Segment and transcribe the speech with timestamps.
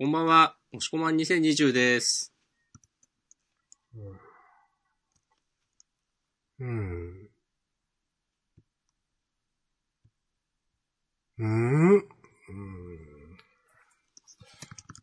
[0.00, 2.32] こんばんは、もしこまん2020です。
[6.60, 6.68] うん。
[6.68, 7.28] うん。
[11.38, 12.04] うん。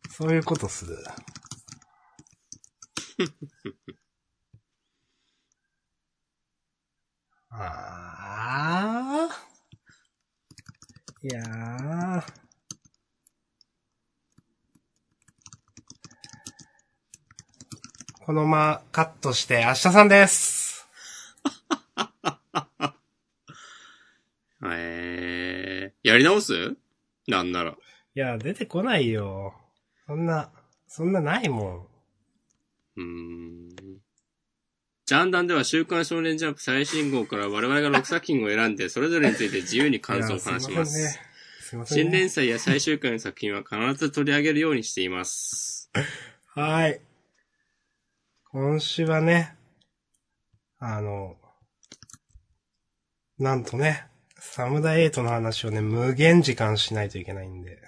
[0.08, 0.96] そういうことする。
[7.50, 9.48] ああ。
[11.22, 12.45] いやー。
[18.26, 20.88] このままカットして明日さんです。
[24.68, 26.74] えー、やり直す？
[27.28, 27.70] なんなら。
[27.70, 27.74] い
[28.18, 29.54] や、出てこないよ。
[30.08, 30.50] そんな、
[30.88, 31.86] そんなないもん。
[32.96, 33.68] うーん。
[35.04, 41.20] ジャンダンでは週刊少年ジャンプ最新号から我々が6作品を選んで、それぞれについて自由に感想を話します。
[41.60, 41.86] すね。
[41.86, 45.92] 新連載や最終回の作品は必ず取り上げるようにしています。
[46.56, 47.00] はい。
[48.58, 49.54] 今週はね、
[50.78, 51.36] あの、
[53.38, 54.06] なんとね、
[54.38, 57.82] サムダイエイトの話をね、無限時間しないといけないんで。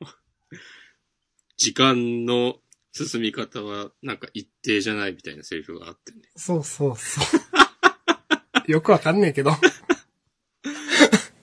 [1.56, 2.56] 時間の
[2.90, 6.22] 進み方はなんか一定じゃないみたいなセリフがあってね。
[6.34, 7.20] そうそうそ
[8.66, 8.66] う。
[8.68, 9.52] よくわかんねえけど。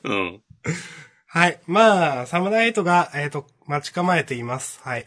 [0.03, 0.43] うん。
[1.27, 1.61] はい。
[1.65, 4.81] まあ、サムダイエイトが、えっ、と、待ち構えています。
[4.81, 5.05] はい。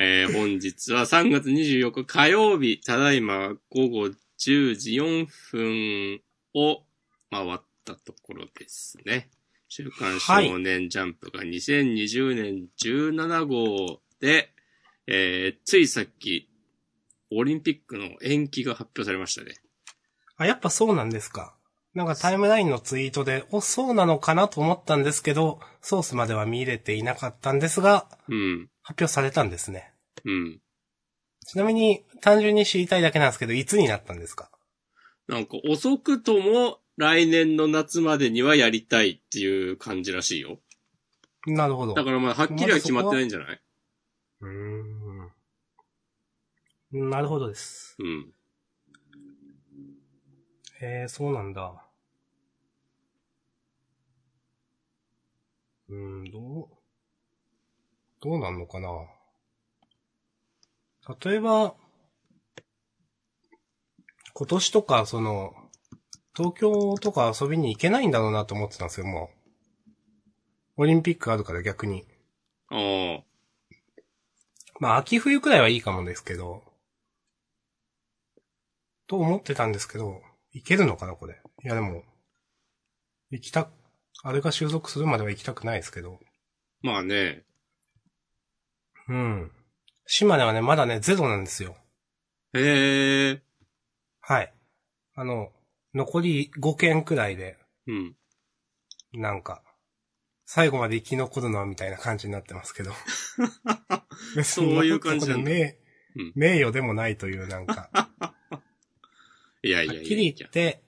[0.00, 4.06] えー、本日は3月24日火曜日、ただいま午後
[4.38, 6.20] 10時4分
[6.54, 6.84] を
[7.32, 9.28] 回ったところですね。
[9.66, 14.52] 週刊少年ジャンプが2020年17号で、
[15.08, 16.48] えー、ついさっき、
[17.32, 19.56] オリンピックの延期が発表されましたね。
[20.36, 21.57] あ、やっぱそうなんですか。
[21.98, 28.70] なんかタイムラインのツイートで、お、そうなのかなと思ったんですけど、ソースまでは見入れていなかったんですが、うん。
[28.82, 29.92] 発表されたんですね。
[30.24, 30.60] うん。
[31.44, 34.48] ちなみに、単純に知りたいだけなんですけど、いつになったんですか？
[35.26, 40.60] なんか遅くとも来年の夏までにはやりたいっていう感じらしいよ。
[41.48, 41.94] なるほど。
[41.94, 43.60] だからまあはっきりは決まってないんじゃない？
[44.42, 44.50] うー
[47.06, 47.10] ん。
[47.10, 47.96] なるほどです。
[47.98, 48.32] うん。
[50.80, 51.84] えー、そうなんだ。
[55.88, 56.68] うーん、どう、
[58.20, 58.88] どうなんのかな？
[61.24, 61.74] 例えば、
[64.34, 65.54] 今年とか、その、
[66.36, 69.30] 東京とか遊びに行けないんだろうなと思ってたんですよ、も
[70.76, 70.82] う。
[70.82, 72.06] オリンピックあるから逆に。
[72.70, 73.24] ああ。
[74.78, 76.62] まあ、秋冬くらいはいいかもですけど、
[79.08, 80.20] と思ってたんですけど、
[80.52, 81.40] いけるのかな、これ。
[81.64, 82.04] いや、でも、
[83.30, 83.68] 行きた、
[84.22, 86.18] あれが収束するまでは行きたくないですけど。
[86.82, 87.44] まあね。
[89.08, 89.52] うん。
[90.06, 91.76] 島根はね、まだね、ゼロなんですよ。
[92.54, 93.42] へえ。
[94.20, 94.52] はい。
[95.14, 95.52] あの、
[95.94, 98.16] 残り5件くらいで、うん。
[99.12, 99.62] なんか、
[100.44, 102.92] 最後まで生き残るのはみたいな感じになってますけど。
[104.34, 105.78] 別そういう感じなんだそこで
[106.16, 107.90] うん名、名誉でもないという、なんか。
[109.62, 110.82] いやいやいやはっきり言って、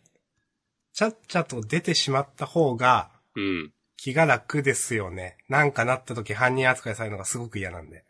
[0.92, 3.72] ちゃっちゃと出てしまった方がうん。
[3.96, 5.36] 気が楽ですよね。
[5.48, 8.04] なんかなった時犯人扱いされるのがすごく嫌なんで。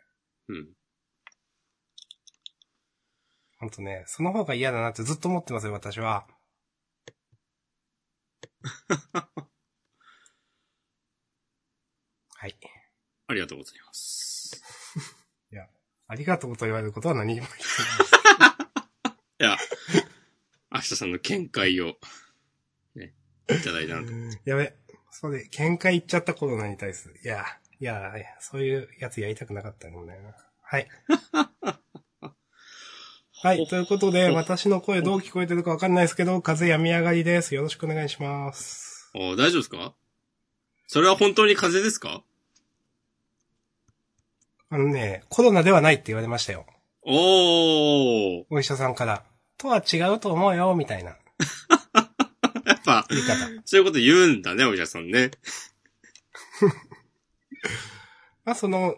[0.47, 0.69] うん。
[3.59, 6.27] ほんとね、その方が嫌だなってずっと思ってますよ、私は。
[12.35, 12.55] はい。
[13.27, 14.31] ありがとうございます。
[16.11, 17.55] ありがとうと言われることは何も言って
[19.45, 19.57] いや、
[20.69, 21.95] 明日さんの見解を、
[22.95, 23.13] ね、
[23.47, 24.01] いただいた。
[24.01, 24.41] ない。
[24.43, 24.75] やべ、
[25.11, 27.19] それ、喧嘩言っちゃったコロナに対する。
[27.23, 27.45] いや、
[27.79, 30.35] いや、そういうやつやりたくなかったんだよな。
[30.63, 30.87] はい。
[33.43, 37.55] はい、ということで、私の声どう聞こえてるかわかんないですけど、風病み上がりです。
[37.55, 39.09] よろしくお願いします。
[39.15, 39.93] あ大丈夫ですか？
[40.87, 42.23] それは本当に風邪ですか？
[44.69, 46.65] あのね、コロナではないって言われましたよ。
[47.03, 48.45] おー。
[48.49, 49.25] お医者さんから。
[49.57, 51.17] とは違うと思うよ、みたいな
[53.11, 53.47] 言い方。
[53.65, 55.31] そういうこと言うんだね、お医者さんね。
[58.43, 58.95] まあ、その、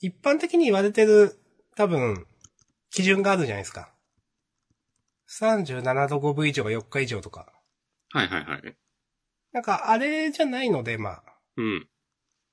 [0.00, 1.38] 一般的に言われてる、
[1.76, 2.26] 多分、
[2.90, 3.92] 基準があるじゃないですか。
[5.28, 7.52] 37度5分以上が4日以上とか。
[8.10, 8.76] はいはいはい。
[9.52, 11.24] なんか、あれじゃないので、まあ、
[11.56, 11.88] うん。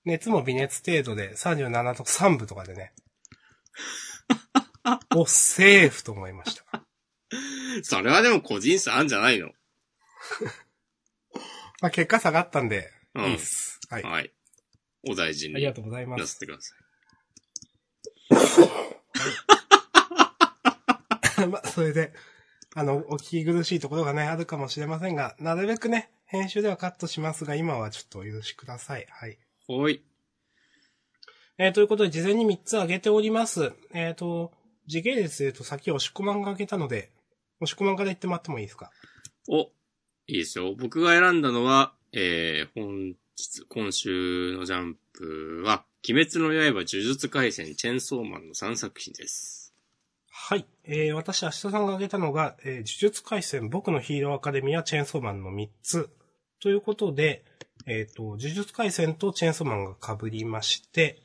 [0.05, 2.93] 熱も微熱程度で37度3分とかでね。
[5.15, 6.85] お、セーフと思いました。
[7.83, 9.51] それはでも個人差あるんじゃないの？
[11.81, 13.79] まあ、結果下がったんで、うんいいっす。
[13.89, 14.03] はい。
[14.03, 14.33] はい。
[15.07, 16.35] お大事にありがとうございまなさす。
[16.37, 16.83] ってください。
[21.49, 22.13] まあ、それで、
[22.75, 29.05] あの、お聞き苦しいところがね、あるかもしれませんが、なるべくね、編集ではカットしますが、今はちょっとお許しください。
[29.09, 29.37] はい。
[29.67, 30.03] ほい。
[31.59, 33.73] えー、ということで、事前に3つ挙げております。
[33.93, 34.51] えっ、と、
[34.87, 37.11] 時系列で言うと先、押し込まんが挙げたので、
[37.59, 38.91] 押し込まんから言ってもらってもいいですか？
[39.47, 39.69] お、
[40.25, 40.73] いいですよ。
[40.77, 49.73] 僕が選んだのは、えー、本日、今週のジャンプは、鬼滅の刃、呪術回戦、チェンソーマンの3作品です。
[50.31, 50.65] はい。
[50.85, 56.09] えー、私、明日さんが挙げたのが、えー、呪術回戦、僕のヒーローアカデミア、チェーンソーマンの3つ。
[56.61, 57.43] ということで、
[57.85, 61.21] えっ、と、呪術回戦とチェーンソーマンが被りまして、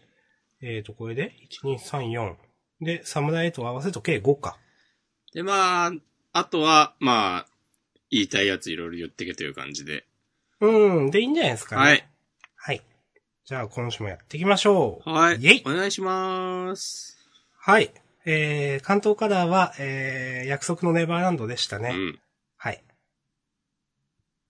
[0.61, 2.37] えっ、と、これで、1、2、3、4。
[2.81, 4.59] で、サムライと合わせると計5か。
[5.33, 5.93] で、まあ、
[6.33, 7.58] あとは、まあ、
[8.11, 10.07] 言いたいやついろいろ言ってけという感じで。
[10.61, 11.83] うん、でいいんじゃないですかね。
[11.83, 12.09] はい。
[12.57, 12.83] はい。
[13.45, 15.11] じゃあ、今週もやっていきましょう。
[15.11, 15.37] はい。
[15.37, 17.17] イェイお願いします。
[17.59, 17.93] はい。
[18.25, 21.91] えー、関東カラーは、えー、約束のネバーランドでしたね。
[21.91, 22.19] うん。
[22.57, 22.83] はい。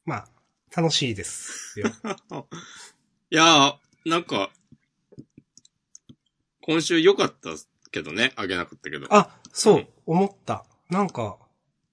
[0.05, 0.29] まあ、
[0.75, 1.87] 楽しいですよ。
[3.31, 4.51] いやー、なんか、
[6.63, 7.51] 今週良かった
[7.91, 9.07] けどね、あげなかったけど。
[9.11, 10.65] あ、そう、うん思った。
[10.89, 11.37] なんか、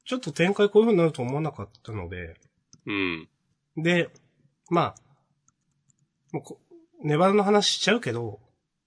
[0.05, 2.35] ちょっと展開こういう風になると思わなかったので、
[2.85, 3.27] うん。
[3.77, 4.09] で、
[4.69, 4.95] まあ、
[6.31, 6.59] もうこ
[7.03, 8.39] ネバーラの話しちゃうけど、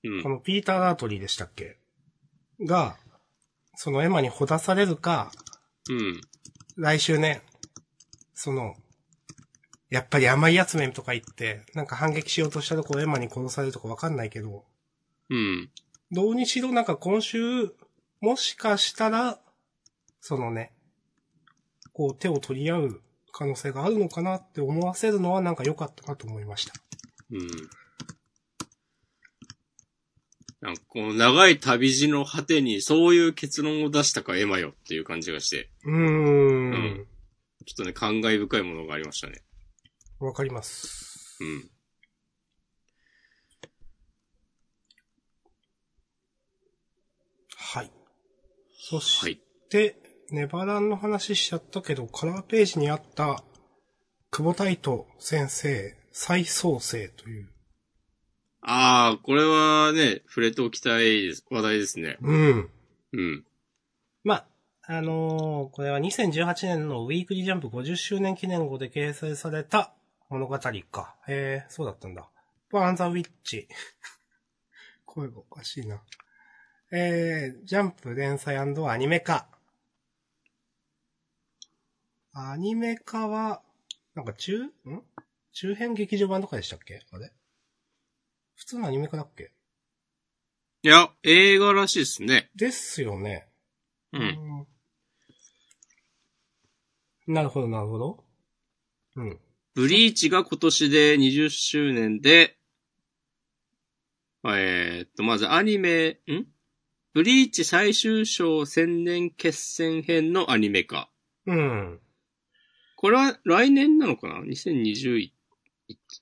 [0.04, 0.28] うんこ。
[0.28, 1.78] のピーター・ラートリーでしたっけ？
[2.60, 2.96] が、
[3.74, 5.30] そのエマにほだされるか、
[5.90, 6.20] うん。
[6.76, 7.42] 来週ね、
[8.34, 8.74] その、
[9.90, 14.64] やっぱり甘いやつめんとか言って、なんか反撃しようとしたとこエマに殺されるとかわかんないけど、
[15.30, 15.70] うん。
[16.12, 17.72] どうにしろなんか今週、
[18.20, 19.38] もしかしたら、
[20.20, 20.72] そのね、
[21.98, 23.02] こう手を取り合う
[23.32, 26.72] 可能性があるのかなって思わせるのはなんか良かったなと思いました。
[27.32, 27.48] うん。
[30.60, 36.70] なんかこの長い旅路の果てにそういう結論を出したかエマよっていう感じがして、うーん。
[36.70, 37.06] ん
[37.66, 39.42] ちょっとね、感慨深いものがありましたね。
[40.20, 41.36] わかります。
[41.40, 41.68] うん。
[47.56, 47.90] はい。
[48.88, 49.42] そはしい。
[50.28, 53.42] て、ネバランの話しちゃったけど、カラーページにあった、
[54.30, 57.48] 久保太斗先生、再創生という。
[58.60, 62.18] ああ、これはね、触れておきたい話題ですね。
[62.20, 62.70] うん。
[63.12, 63.44] うん。
[64.24, 64.46] まあ、
[64.82, 69.92] あのーこれは2018年のウィークリージャンプ50周年記念号で掲載された
[70.28, 71.16] 物語か。
[71.26, 72.28] へえ、そうだったんだ。
[72.70, 73.68] バーンザウィッチ。
[75.06, 76.02] 声がおかしいな。
[76.90, 79.46] えー、ジャンプ連載アニメ化。
[82.40, 83.62] アニメ化は、
[84.14, 84.70] なんか中、ん？
[85.52, 87.04] 中編劇場版とかでしたっけ？
[87.10, 87.32] あれ？
[88.54, 89.52] 普通のアニメ化だっけ？
[90.82, 92.50] いや、映画らしいですね。
[92.54, 93.48] ですよね。
[94.12, 94.22] うん。
[94.22, 94.24] う
[94.62, 94.66] ん
[97.26, 98.24] なるほど、なるほど。
[99.16, 99.38] うん。
[99.74, 102.56] ブリーチが今年で20周年で、
[104.44, 106.46] えーっと、まずアニメ、ん？
[107.12, 111.10] ブリーチ最終章千年決戦編のアニメ化。
[111.44, 112.00] うん。
[113.00, 115.30] これは来年なのかな ?2021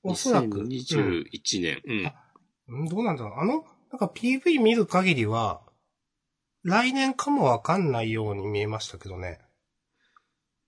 [0.02, 2.12] おそらく2021年。
[2.69, 2.84] うん。
[2.87, 3.40] どうなんだろう。
[3.40, 5.62] あの、なんか PV 見る限りは、
[6.64, 9.40] 来年かもわかんないように見えましたけどね。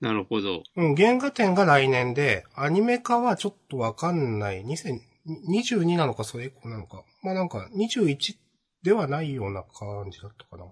[0.00, 0.62] なるほど。
[0.76, 4.64] うん、原画展が来年で、アニメ化はちょっとわかんない。
[4.64, 7.04] 2022なのかそれ以降なのか。
[7.22, 8.34] まあなんか21
[8.82, 10.64] ではないような感じだったかな。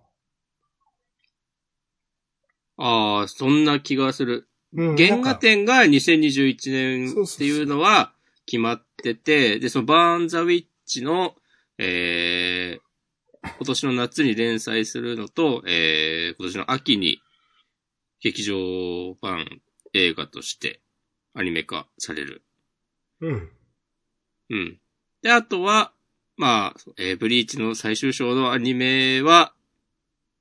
[2.79, 4.49] ああ、そんな気がする。
[4.75, 4.97] うん。
[4.97, 8.13] 原画展が2021年っていうのは
[8.47, 11.35] 決まってて、で、そのバーンザウィッチの、
[11.79, 17.21] えー、今年の夏に連載するのと、えー、今年の秋に
[18.21, 18.57] 劇場
[19.21, 19.47] 版
[19.93, 20.81] 映画として
[21.35, 22.43] アニメ化される。
[23.21, 23.51] うん。
[24.51, 24.79] うん。
[25.23, 25.93] で、あとは、
[26.37, 29.55] まあ、えーブリーチの最終章のアニメは、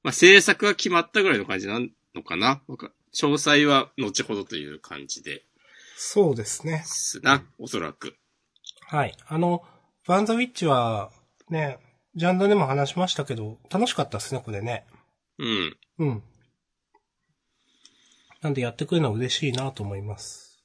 [0.03, 2.61] まあ、制作が決まったぐらいの感じなのかな？
[2.67, 5.43] わか詳細は後ほどという感じで
[5.97, 6.83] そうですね。
[6.85, 8.15] すな、おそらく。
[8.87, 9.15] はい。
[9.27, 9.63] あの、
[10.05, 11.11] バンザウィッチは、
[11.49, 11.79] ね、
[12.15, 14.85] ジャンダでも話しましたけど、楽しかったですね、これね。
[15.39, 15.77] うん。
[15.99, 16.23] うん。
[18.41, 20.63] なんでやってくれるのは嬉しいなと思います。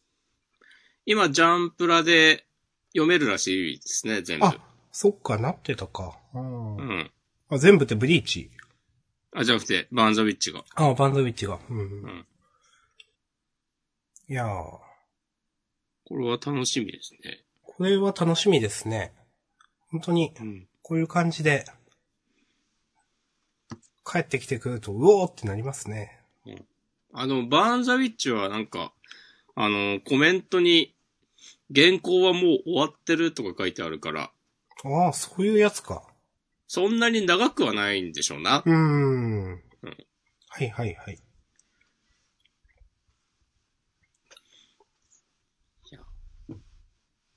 [1.07, 2.45] 今、ジャンプラで
[2.93, 4.47] 読めるらしいですね、全部。
[4.47, 4.57] あ、
[4.91, 6.19] そっか、なってたか。
[6.35, 7.11] うんうん。
[7.49, 8.51] あ全部ってブリーチ？
[9.33, 10.65] あ、じゃなくて、バーンザウィッチが。
[10.75, 11.59] あ、バンザウィッチが。
[11.69, 11.79] うん。
[11.79, 12.27] うん。
[14.31, 14.49] いやー、
[16.05, 17.43] これは楽しみですね。
[17.65, 19.13] これは楽しみですね。
[19.91, 20.69] 本当に、うん。
[20.83, 21.65] こういう感じで、
[24.07, 26.21] 帰ってきてくると、うおーってなりますね。
[27.13, 28.93] あの、バーンザウィッチはなんか、
[29.57, 30.95] あの、コメントに、
[31.75, 34.31] 原稿はもう終わってるとか書いてあるから、
[34.85, 36.05] ああ、そういうやつか。
[36.69, 38.63] そんなに長くはないんでしょうな。
[38.65, 39.63] うーん。
[40.51, 41.19] はいはいはい。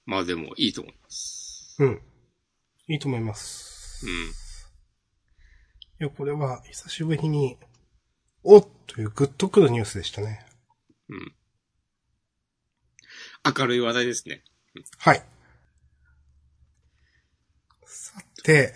[0.05, 1.75] まあでもいいと思います。
[1.79, 2.01] うん。
[2.87, 4.05] いいと思います。
[4.05, 4.11] うん。
[4.11, 4.33] い
[5.99, 7.57] や、これは久しぶりに、
[8.43, 10.45] おっというグッとくるニュースでしたね。
[11.07, 11.33] うん。
[13.57, 14.43] 明るい話題ですね。
[14.97, 15.23] はい。
[17.85, 18.73] さて、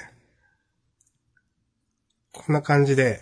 [2.31, 3.19] こんな感じで、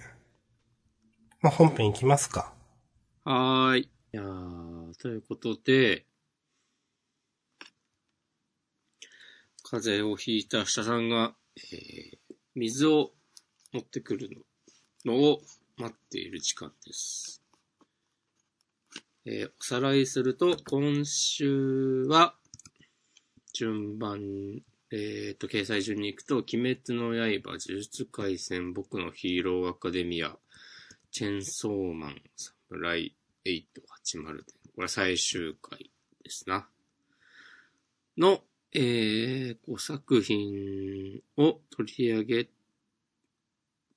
[1.41, 2.53] まあ、本編いきますか。
[3.23, 3.81] はーい。
[3.81, 6.05] いやー、ということで、
[9.67, 13.11] 風邪をひいた下さんが、えー、水を
[13.73, 14.29] 持ってくる
[15.03, 15.41] のを
[15.77, 17.41] 待っている時間です。
[19.25, 22.35] えーおさらいすると、今週は、
[23.53, 30.37] 順番、えっ、と、掲載順に行くと、鬼滅の刃、呪術廻戦、僕のヒーローアカデミア、
[31.09, 34.43] チェンソーマン、サムライ880、
[34.75, 35.89] これは最終回
[36.23, 36.69] ですな。
[38.15, 38.43] の、
[38.77, 42.49] えー、5作品を取り上げ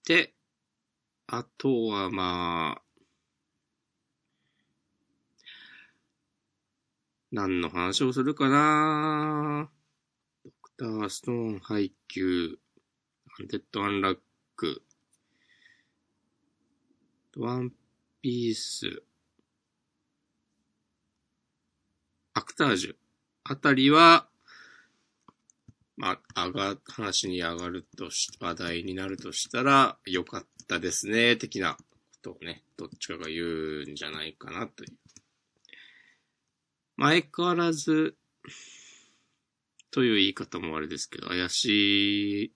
[0.04, 0.34] て、
[1.26, 2.82] あとはまあ、
[7.32, 9.68] 何の話をするかな？
[10.44, 12.60] ドクターストーン配給、
[13.40, 14.18] アンデッドアンラッ
[14.54, 14.82] ク、
[17.36, 17.72] ワン
[18.22, 19.02] ピース、
[22.32, 22.96] アクタージュ。
[23.42, 24.28] あたりは、
[25.98, 31.82] まあ、上が、話に上がるとし、話題になるとしたら、良かったですね、的なこ
[32.22, 34.96] とをね、どっちかが言うんじゃないかなという。
[36.96, 38.16] 前変わらず、
[39.90, 42.52] という言い方もあれですけど、怪しい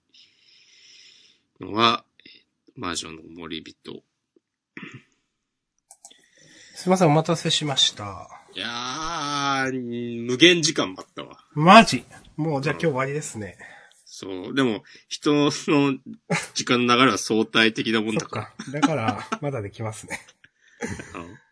[1.59, 2.43] のは、えー
[2.75, 4.03] 魔女の森人。
[6.73, 8.27] すいません、お待たせしました。
[8.55, 11.37] いやー、無限時間待ったわ。
[11.53, 12.03] マジ
[12.35, 13.57] もうじゃあ今日終わりですね。
[14.05, 14.53] そう。
[14.53, 15.51] でも、人の
[16.53, 18.45] 時間の流れは相対的なもんだから。
[18.45, 18.71] か。
[18.71, 20.19] だから、まだできますね。
[21.15, 21.43] うん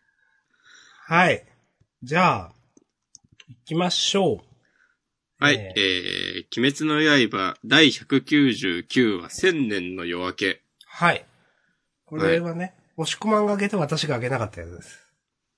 [1.04, 1.44] はい。
[2.02, 2.52] じゃあ、
[3.48, 5.44] 行きましょう。
[5.44, 10.62] はい、ええー、鬼滅の刃第199話千年の夜明け。
[10.86, 11.26] はい。
[12.06, 15.06] これはね、押し込まんがあげて私があげなかったやつです。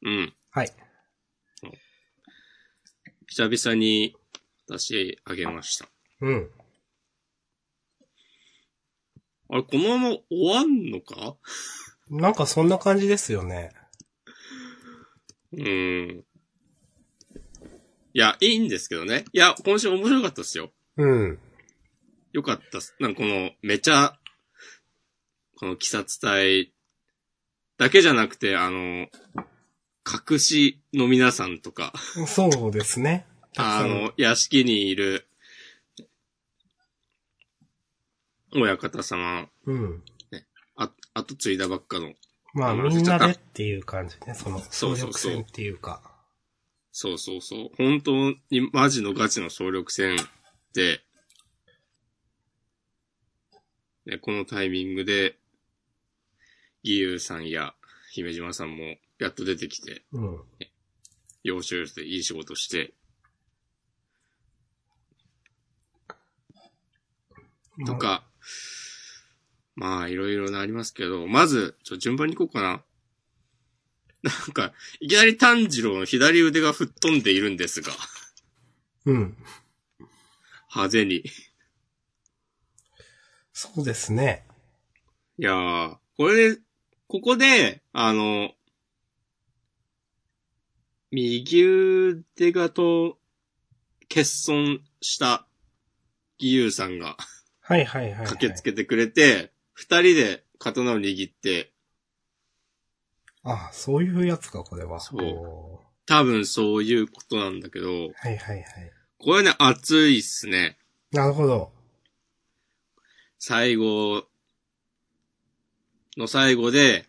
[0.02, 0.34] うん。
[0.50, 0.72] はい。
[3.26, 4.16] 久々に
[4.66, 5.88] 私あげました。
[6.20, 6.50] うん。
[9.50, 11.36] あれ、このまま終わんのか？
[12.08, 13.70] なんかそんな感じですよね。
[15.52, 16.24] うん。
[18.12, 19.24] いや、いいんですけどね。
[19.32, 20.72] いや、今週面白かったですよ。
[20.96, 21.38] うん。
[22.32, 22.94] よかったっす。
[23.00, 24.18] なんかこの、めちゃ、
[25.56, 26.72] この鬼殺隊
[27.76, 29.08] だけじゃなくて、あの、
[30.30, 31.92] 隠しの皆さんとか、
[32.26, 33.26] そうですね。
[33.56, 35.26] あの、屋敷にいる、
[38.54, 40.02] 親方様、うん。
[40.76, 42.12] あ、後継いだばっかの、
[42.54, 44.34] まあみんなでっていう感じね。
[44.34, 46.00] その、総そうそうそう力戦っていうか。
[46.92, 48.12] そうそうそう、本当
[48.50, 50.16] にマジのガチの総力戦
[50.72, 51.00] で、
[54.06, 55.36] ね、このタイミングで、
[56.84, 57.74] 義勇さんや
[58.12, 60.40] 姫島さんもやっと出てきて、うん。
[61.42, 62.92] 要所要所でいい仕事して、
[66.08, 66.14] ま
[66.62, 66.66] あ
[67.86, 67.96] と。
[67.96, 68.24] か、
[69.74, 72.82] まあ、いろいろなありますけど、まず、ちょ、順番に行こうかな。
[74.22, 77.92] なんか、いきなり炭治郎の左腕が吹っ飛んでいるんですが、
[79.06, 79.36] うん。
[80.70, 81.16] 派手に。
[81.16, 81.22] い
[83.52, 84.46] そうですね。
[85.36, 86.60] やー、これで、
[87.06, 88.52] ここで、あの、
[91.10, 93.18] 右腕がと、
[94.08, 95.46] 欠損した
[96.38, 97.16] 義勇さんが
[97.66, 98.26] はいはいはい、はい。
[98.26, 101.72] 駆けつけてくれて、二人で刀を握って、
[103.42, 105.00] あそういうやつか、これは。
[105.00, 108.64] そうお多分そういうことなんだけど、ーはいはいはい。
[109.18, 110.76] これね、熱いっすね。
[111.10, 111.72] なるほど。
[113.38, 114.24] 最後
[116.18, 117.06] の最後で、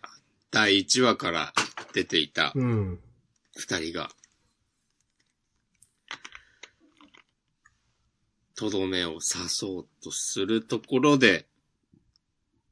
[0.51, 1.53] 第1話から
[1.93, 2.99] 出ていたうん。
[3.57, 4.09] 二人が、
[8.55, 11.45] とどめを刺そうとするところで、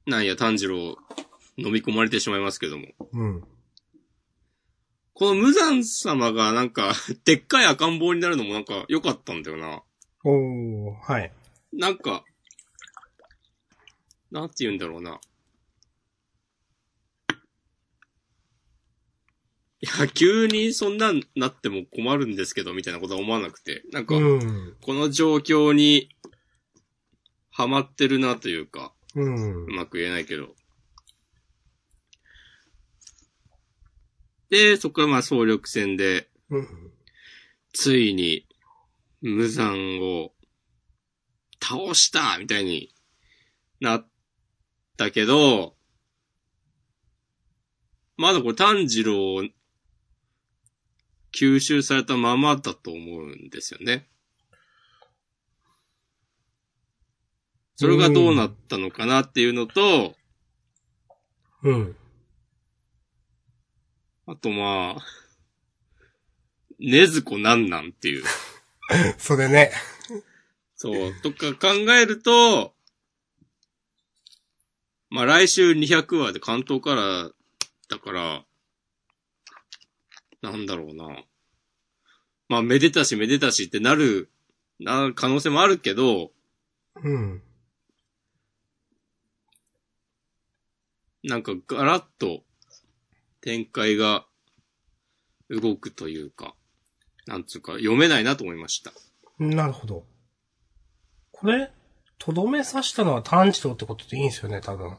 [0.06, 0.98] なんや炭治郎
[1.58, 2.88] 飲み込まれてしまいますけども。
[3.12, 3.44] うん。
[5.13, 6.94] この無惨様がなんか、
[7.25, 9.84] でっかい赤ん坊になるのもなんか良かったんだよな。
[10.24, 11.32] おー、はい。
[11.72, 12.24] なんか、
[14.32, 15.20] なんて言うんだろうな。
[19.86, 23.84] や、急にそんなんなっても困るんですけど、みたいなことは思わなくて。
[23.92, 24.78] なんか、うん。
[24.82, 26.10] この状況に、
[27.52, 29.68] ハマってるなというか、うんう。
[29.68, 30.56] まく言えないけど。
[34.50, 36.68] で、そこからまあ総力戦で、うん。
[37.74, 38.48] ついに、
[39.22, 40.32] 無惨を
[41.62, 42.94] 倒したみたいに
[43.82, 44.08] なっ
[44.98, 45.75] たけど、
[48.16, 49.44] まだこれ炭治郎を
[51.34, 54.08] 吸収されたままだと思うんですよね。
[57.75, 60.16] それがどうなったのかなっていうのと、
[61.63, 61.96] うん。
[64.28, 65.02] あとまあ、
[66.80, 68.24] ねずこなんなんっていう。
[69.18, 69.72] それね。
[70.75, 72.75] そう、とか考えると、
[75.10, 77.32] まあ来週200話で関東から
[77.90, 78.46] だから、
[80.43, 81.23] なんだろうな。
[82.50, 84.29] まあめでたしめでたしってなる、
[84.77, 86.31] なる可能性もあるけど、
[87.01, 87.41] うん。
[91.23, 92.43] なんかガラッと
[93.39, 94.25] 展開が
[95.50, 96.53] 動くというか、
[97.25, 98.91] なんつうか読めないなと思いました。
[99.39, 100.05] なるほど。
[101.31, 101.71] これ、
[102.19, 104.97] とどめ刺したのは炭治郎ってことでいいんですよね、多分。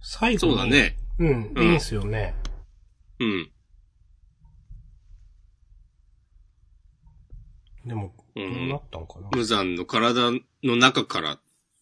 [0.00, 0.64] 最後にそうだ。
[0.64, 0.96] ね。
[1.20, 2.34] うん、うんいいんですよね。
[3.20, 3.50] うん。
[7.84, 8.40] でも、う。
[8.40, 9.28] どうんなったんかな。
[9.30, 10.30] 無惨の体
[10.62, 11.40] の中からっ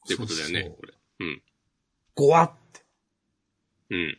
[0.08, 0.94] てことだよね、そうそうこれ。
[1.20, 1.42] うん。
[2.16, 2.84] ごわって。
[3.90, 4.18] うん。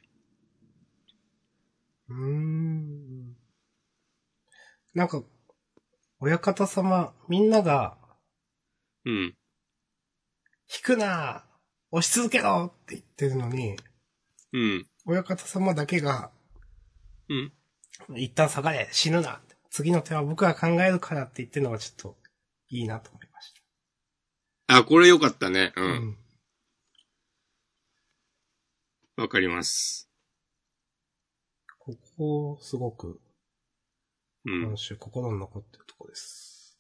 [2.09, 3.35] うーん。
[4.93, 5.21] なんか、
[6.21, 7.97] 親方様、みんなが、
[9.05, 9.35] うん。
[10.73, 11.43] 引くな
[11.91, 13.75] 押し続けろって言ってるのに、
[14.53, 14.88] うん。
[15.09, 16.29] 親方様だけが、
[17.29, 17.51] うん。
[18.15, 19.41] 一旦下がれ死ぬな
[19.71, 22.15] 次の手は僕が考えるからって言ってるのがちょっと、
[22.69, 23.53] いいなと思いまし
[24.67, 25.73] あ、これよかったね。
[25.75, 25.79] う。
[25.79, 25.81] た。
[25.81, 26.17] うん
[29.17, 30.09] わ、かります。
[31.79, 33.19] ここ、すごく、
[34.45, 34.65] うん。
[34.67, 36.79] 今週心に残ってるとこです。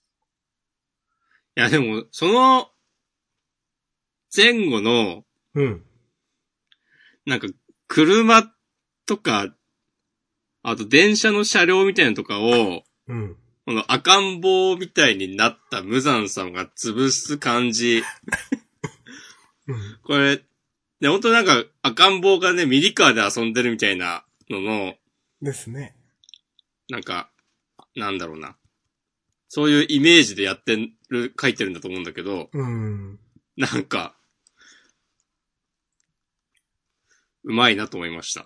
[1.57, 2.69] いや、でも、その、
[4.33, 5.85] 前後の、うん。
[7.25, 7.47] なんか、
[7.89, 8.49] 車
[9.05, 9.53] とか、
[10.61, 13.35] あと電車の車両みたいなのとかを、うん。
[13.65, 18.03] この赤ん坊みたいになった無惨さんが潰す感じ。
[19.67, 19.99] うん。
[20.03, 20.37] これ、
[21.01, 24.95] ね、本当なんか赤ん坊がね、ミリカーで遊んでるみたいなのの、
[25.41, 25.95] ですね。
[26.89, 27.29] なんか、
[27.95, 28.55] なんだろうな。
[29.47, 30.77] そういうイメージでやって
[31.09, 33.19] る、書いてるんだと思うんだけど、うん。
[33.57, 34.15] なんか、
[37.43, 38.45] うまいなと思いました。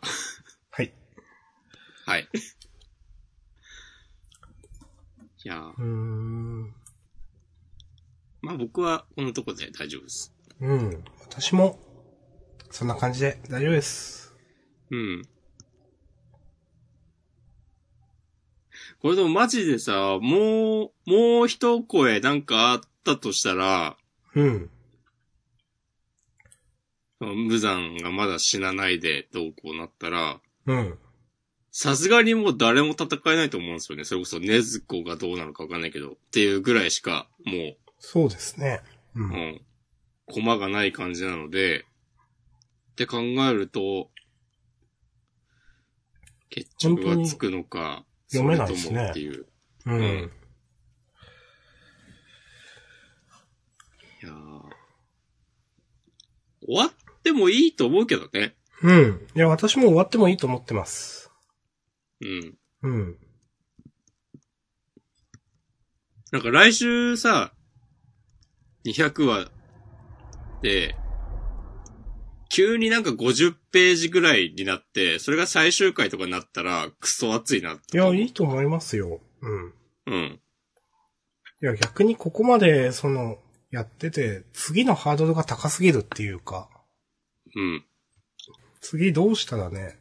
[0.71, 0.93] はい。
[2.05, 2.29] はい。
[5.45, 6.73] いやーうーん。
[8.41, 10.33] まあ僕はこのとこで大丈夫です。
[10.59, 11.03] うん。
[11.21, 11.79] 私も、
[12.71, 14.35] そんな感じで大丈夫です。
[14.91, 15.21] うん。
[19.01, 23.97] これでもマジでさ、もう、もう一声なんかあったとしたら、
[24.35, 24.69] うん。
[27.27, 30.97] 無惨がまだ死なないでどうこうなったら、うん。
[31.71, 34.03] さすがにもう誰も戦えないと思うんですよね。
[34.03, 38.81] それこそネズコがどうなのかわかんないけど、っていうぐらいしか、もそうですね。
[39.15, 39.21] う。
[39.21, 39.61] う、うんん、
[40.27, 41.85] 駒がない感じなので、
[42.91, 44.11] って考えると、
[46.49, 49.45] 決着がつくのか、読めないですねそれともっていう。
[49.85, 49.93] うん。
[49.95, 50.31] うん
[54.23, 54.61] いやー
[56.65, 58.55] 終わってもいいと思うけどね。
[58.81, 59.27] うん。
[59.35, 61.31] いや、私も終わってもいいと思ってます。
[62.21, 62.57] うん。
[62.83, 63.17] うん。
[66.31, 67.53] なんか来週さ、
[68.85, 69.51] 200話
[70.61, 70.95] で、
[72.49, 78.13] 急になんか50ページぐらいになって、それが最終回とかになったら、クソ熱いなっていや。
[78.13, 79.21] いいと思いますよ。
[79.41, 79.73] うん。
[80.07, 80.39] うん。
[81.61, 83.39] いや、逆にここまで、その、
[83.71, 86.69] やってて、次のハードルが高すぎるっていうか、
[87.55, 87.85] うん。
[88.81, 89.97] 次どうしたらね、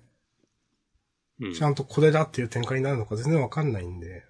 [1.41, 1.62] うんち。
[1.62, 4.25] ゃんとこれだっていう展開になるのか全然わかんないんで。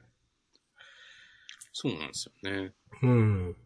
[1.73, 2.73] そうなんですよね。
[3.03, 3.57] うん。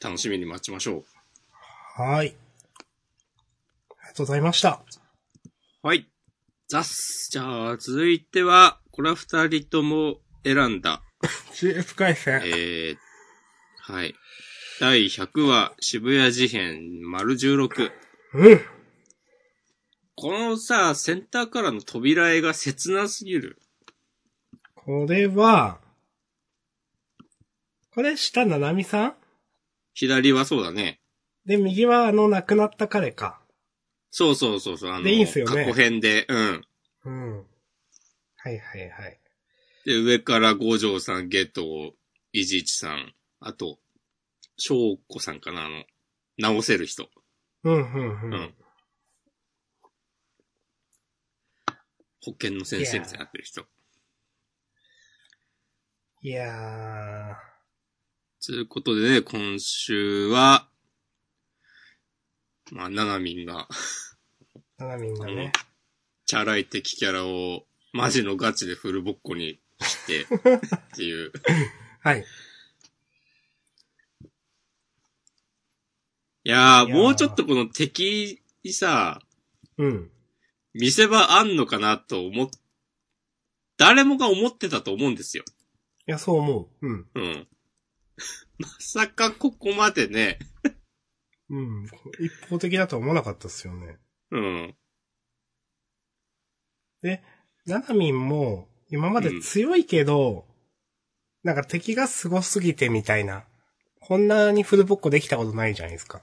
[0.00, 1.04] 楽しみに待ちましょう。
[2.00, 2.28] はい。
[2.28, 4.80] ありがとうございました。
[5.82, 6.08] はい。
[6.68, 7.30] ザス。
[7.32, 11.02] じゃあ、続いては、これは二人とも選んだ、
[11.54, 12.42] GF 回線。
[12.44, 12.96] えー、
[13.80, 14.14] はい。
[14.80, 17.90] 第100話、渋谷事変、丸16。
[18.34, 18.60] うん。
[20.14, 23.58] このさ、センターからの扉絵が切なすぎる。
[24.76, 25.80] これは、
[27.92, 29.14] これ下、ななみさん？
[29.94, 31.00] 左はそうだね。
[31.44, 33.40] で、右はあの亡くなった彼か。
[34.10, 36.64] そうそうそうそう、あの、でいいんすよね過去編で、うん。
[37.04, 37.36] うん。
[38.36, 39.20] はいはいはい。
[39.84, 41.64] で、上から五条さん、ゲット、
[42.32, 43.78] イジイチさん、あと、
[44.58, 45.84] 翔子さんかな、あの、
[46.36, 47.08] 直せる人。
[47.64, 48.34] うん、うん、うん。
[48.34, 48.54] うん。
[52.24, 53.64] 保険の先生みたいになってる人。
[56.20, 57.48] いやー。
[58.44, 60.68] ということでね、今週は、
[62.72, 63.68] まあ、ナナミンが、
[64.78, 65.52] ななみんがね。
[66.26, 70.28] チャラい敵キャラを、マジのガチでフルボッコにして、っ
[70.96, 71.32] ていう。
[72.02, 72.24] はい。
[76.48, 79.20] いやー、もうちょっとこの敵にさ、
[79.76, 80.10] うん。
[80.72, 82.48] 見せ場あんのかなと思っ、
[83.76, 85.44] 誰もが思ってたと思うんですよ。
[86.06, 86.86] いや、そう思う。
[86.86, 87.06] うん。
[87.14, 87.48] うん。
[88.56, 90.38] まさかここまでね、
[91.50, 91.86] うん。
[92.18, 93.98] 一方的だとは思わなかったっすよね。
[94.30, 94.74] うん。
[97.02, 97.22] で、
[97.66, 100.46] ナナミンも、今まで強いけど、
[101.42, 103.44] なんか敵が凄すぎてみたいな。
[104.00, 106.22] こんなにフルボッコできたことないじゃないですか。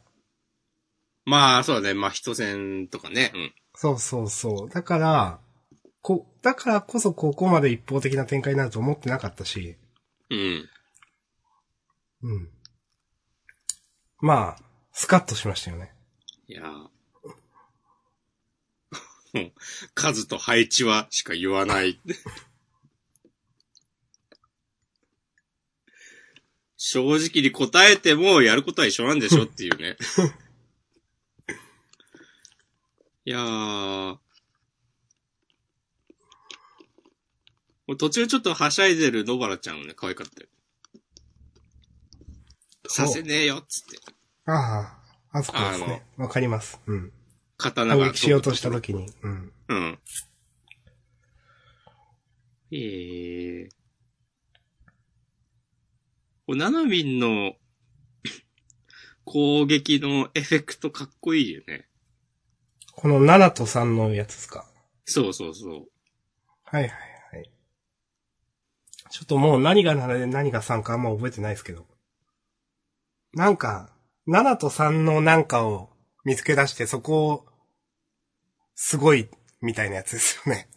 [1.25, 1.93] まあ、そうだね。
[1.95, 3.31] まあ、人戦とかね。
[3.33, 3.53] うん。
[3.73, 4.69] そうそうそう。
[4.69, 5.39] だから、
[6.01, 9.75] こ、だからこそここまで一方的な展開になると思ってなかったし、
[10.29, 10.69] うん。
[12.21, 12.49] うん。
[14.19, 15.91] まあ、スカッとしましたよね。
[16.47, 16.65] いやー
[19.33, 19.51] もう
[19.95, 21.99] 数と配置はしか言わない。
[26.77, 29.97] 正直に答えてもやることは一緒なんでしょっていうね。
[33.25, 34.17] いやー。
[37.97, 40.47] 途中ちょっとはしゃいでる野原ちゃんもね、可愛かったよ。
[42.87, 43.97] させねえよっつって。
[44.45, 44.99] あ
[45.31, 46.03] あ、あそこですね。
[46.17, 46.79] わかります。
[46.85, 47.11] うん。
[47.57, 48.03] 刀が。
[48.03, 49.07] 反撃しようとした時に。
[49.23, 49.51] うん。
[49.69, 49.99] うん。
[52.71, 53.69] ええ
[56.45, 57.55] こうナナミンの
[59.25, 61.87] 攻撃のエフェクトかっこいいよね。
[63.05, 64.65] この7と3のやつですか？
[65.05, 65.85] そうそうそう。
[66.63, 66.91] はいはい
[67.35, 67.51] はい。
[69.11, 71.85] ちょっともう何が7で何が3かあんま覚えてないですけど。
[73.33, 73.91] なんか、
[74.27, 75.91] 7と3のなんかを
[76.23, 77.45] 見つけ出してそこを、
[78.73, 79.29] すごい、
[79.61, 80.67] みたいなやつですよね。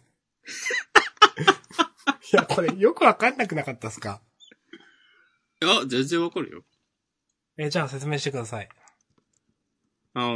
[2.30, 4.20] いや、これよくわかんなくなかったっすか？
[5.62, 6.62] いや、全然わかるよ。
[7.56, 8.68] え、じゃあ説明してください。
[10.12, 10.34] あの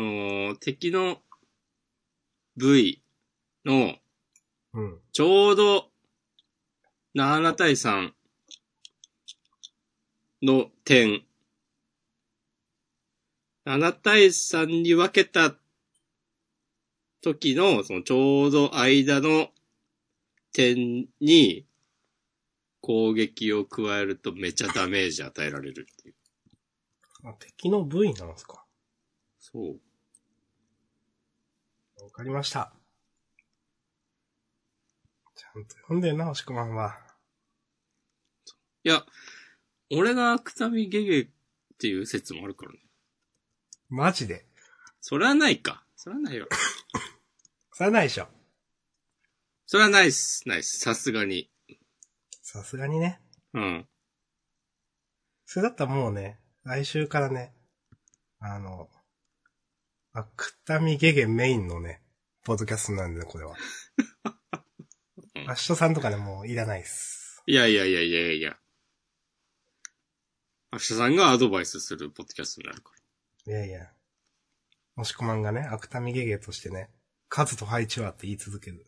[0.55, 1.21] ー敵の
[2.57, 3.03] 部位
[3.65, 3.97] の
[4.75, 5.01] うん。
[5.13, 5.91] ちょうど
[7.15, 8.11] 7対3
[10.43, 11.23] の点。
[13.67, 15.55] 7対3に分けた
[17.23, 19.51] 時の、そのちょうど間の
[20.53, 21.67] 点に
[22.81, 26.15] 攻撃を加えるとめちゃダメージ与えられるっていう。
[27.25, 28.65] あ敵の部位なんですか？
[29.39, 29.81] そう。
[32.13, 32.75] わかりました。
[35.35, 36.99] ちゃんと読んでんな、押し込まんは。
[38.85, 39.07] いや、
[39.91, 41.29] 俺がくたみゲゲっ
[41.79, 42.81] ていう説もあるからね。
[43.89, 44.45] マジで？
[45.01, 45.85] それはないか。
[45.97, 46.49] それはないよ。
[47.73, 48.29] それはないでしょ。
[49.65, 50.47] それはないっす。
[50.47, 50.81] ないっす。
[50.81, 51.51] さすがに。
[52.43, 53.23] さすがにね。
[53.55, 53.89] うん。
[55.47, 57.55] それだったらもうね、来週からね、
[58.39, 58.91] あの、
[60.15, 62.03] あ、くったみゲゲメインのね、
[62.45, 63.57] ポッドキャストなんでね、これは。
[65.35, 67.43] う ん明日さんとかね、もういらないっす。
[67.47, 68.59] いやいやいやいやいや。
[70.71, 72.93] 明日さんがアドバイスするポッドキャストになるか
[73.47, 73.55] ら。
[73.55, 73.91] いやいや。
[74.95, 76.91] もしこまんがね、アクタミゲゲとしてね、
[77.29, 78.87] 数と配置はって言い続ける。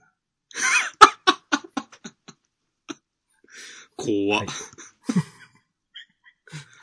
[3.96, 4.40] 怖っ。
[4.40, 4.48] はい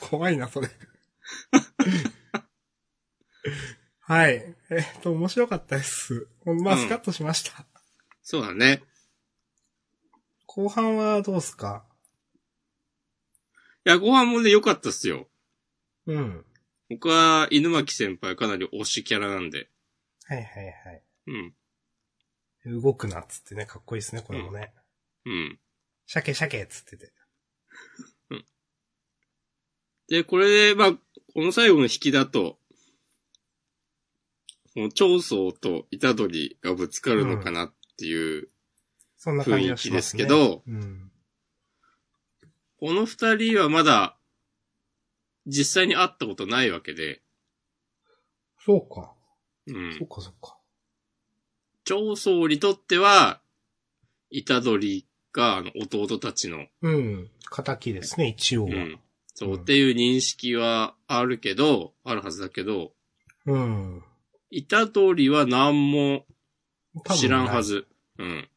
[0.09, 0.67] 怖いな、それ。
[4.11, 4.43] はい。
[4.69, 6.27] えっと、面白かったです。
[6.43, 7.65] まあ、うんスカッとしました。
[8.21, 8.83] そうだね。
[10.47, 11.85] 後半はどうすか？
[13.85, 15.29] いや、ご飯もね、良かったっすよ。
[16.07, 16.45] うん。
[16.89, 19.69] 僕は犬巻先輩かなり推しキャラなんで。
[20.25, 21.03] はいはいはい。
[22.65, 22.81] うん。
[22.81, 24.73] 動くなっつってね、かっこいいですね、これもね。
[25.25, 25.57] うん。
[26.05, 27.13] 鮭鮭っつってて。
[30.09, 30.99] で、これで、まあ、こ
[31.35, 32.59] の最後の引きだと、
[34.73, 38.49] この長宗と虎杖がぶつかるのかなっていう。
[39.23, 41.11] 雰囲気ですけどうん。
[42.79, 44.17] この二人はまだ、
[45.45, 47.21] 実際に会ったことないわけで、
[48.65, 49.13] そうか。
[49.67, 50.05] うんそ。
[50.05, 50.57] うかそうか。
[51.83, 53.41] 長宗にとっては、
[54.47, 57.29] 虎杖が、あの、弟たちの、うん。
[57.51, 58.71] 仇ですね、一応は。
[58.71, 58.99] うん。
[59.35, 62.93] そう、うんっていう認識はあるけど、あるはずだけど、
[63.45, 64.03] うん。
[64.51, 66.25] 虎杖は何も
[67.15, 67.63] 知らんは。
[67.63, 67.87] ず。
[68.19, 68.49] うん。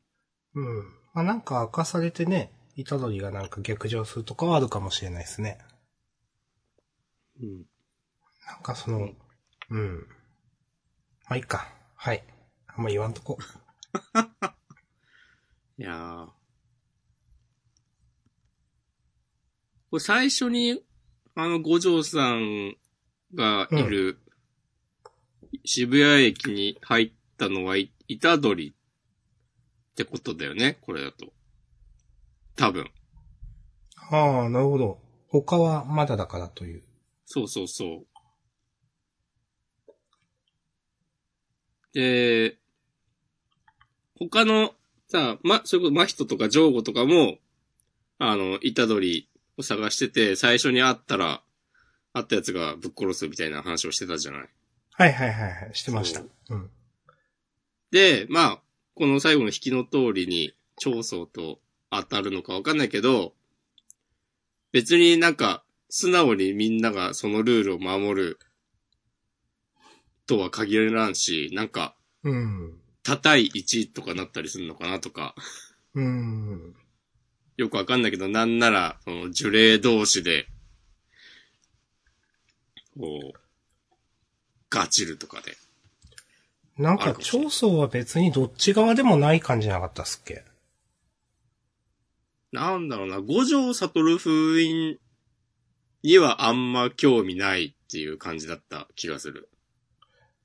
[0.55, 0.85] うん。
[1.13, 2.51] まあなんか明かされてね、
[2.85, 5.59] 虎杖がなんか逆上するとかはあるかもしれないですね。
[7.41, 7.65] うん。
[8.47, 9.11] なんかその、
[9.71, 10.07] うん。
[11.29, 11.73] まあいいか。
[11.95, 12.25] はい。
[12.67, 13.39] あんま言わんとこ。
[15.79, 16.27] いやー。
[19.91, 20.83] これ最初に、
[21.37, 22.77] あの、五条さん
[23.33, 24.19] がいる、
[25.65, 27.91] 渋谷駅に入ったのは、い
[28.21, 28.73] 虎杖っ
[29.97, 31.33] てことだよね、これだと。
[32.57, 32.91] 多分。
[34.11, 34.99] ああ、なるほど。
[35.29, 36.83] 他はまだだからという。
[37.27, 38.07] そうそうそう。
[41.93, 42.59] で、
[44.19, 44.75] 他の、
[45.09, 47.39] さ、ま、それこそ真人とかジョーゴとかも、
[48.19, 51.43] あの、虎杖を探してて、最初に会ったら、
[52.13, 54.49] 会ったやつがぶっ殺すみたいな話をしてたじゃない。
[54.97, 55.71] はいはいはいはい。
[55.73, 56.31] してましたそう。
[56.51, 56.71] うん。
[57.91, 58.63] で、まあ、
[58.95, 63.33] この最後の引きの通りに、長宗と当たるのかわかんないけど、
[64.73, 68.39] 別になんか、素直にみんながそのルールを守る、
[70.27, 72.79] とは限らんし、なんか、うん。
[73.03, 75.35] 他対1とかなったりするのかなとか、
[75.95, 76.75] うん。
[77.57, 80.47] よくわかんないけど、なんなら、その呪霊同士で、
[82.99, 83.44] こう、
[84.75, 85.57] ガチるとかで。
[86.77, 90.43] なんか、長宗は別にどっち側でもない感じなかったっすっけ？
[92.51, 94.99] なんだろうな、五条悟封印
[96.03, 99.49] にはあんま興味ないっていう感じだった気がする。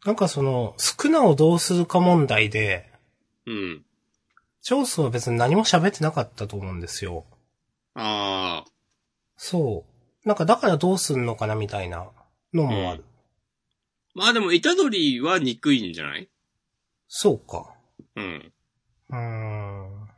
[0.05, 2.91] なんかその、少なをどうするか問題で、
[3.47, 3.83] うん。
[4.61, 7.25] 長宗は別に何も喋ってなかったと思うんですよ。
[7.95, 8.71] ああ、
[9.35, 9.85] そ
[10.23, 10.27] う。
[10.27, 12.07] なんかだからどうすんのかなみたいな
[12.53, 13.03] のもある。
[14.19, 16.29] まあでも、虎杖は憎いんじゃない？
[17.08, 17.73] そうか。
[18.17, 18.53] うん。
[19.10, 20.10] うーん。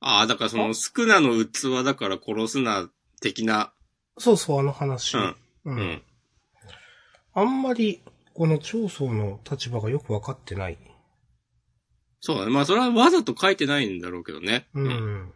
[0.00, 2.88] ああ、だからその、少なの器だから殺すな、
[3.20, 3.72] 的な。
[4.18, 5.16] そうそう、あの話。
[5.16, 5.36] うん。
[5.64, 6.02] うんうん。
[7.34, 8.02] あんまり、
[8.34, 10.78] この長宗の立場がよくわかってない。
[12.20, 12.52] そうだね。
[12.52, 14.68] まあ、それはわざと書いてないんだろうけどね。
[14.74, 14.80] う。
[14.88, 15.32] ん。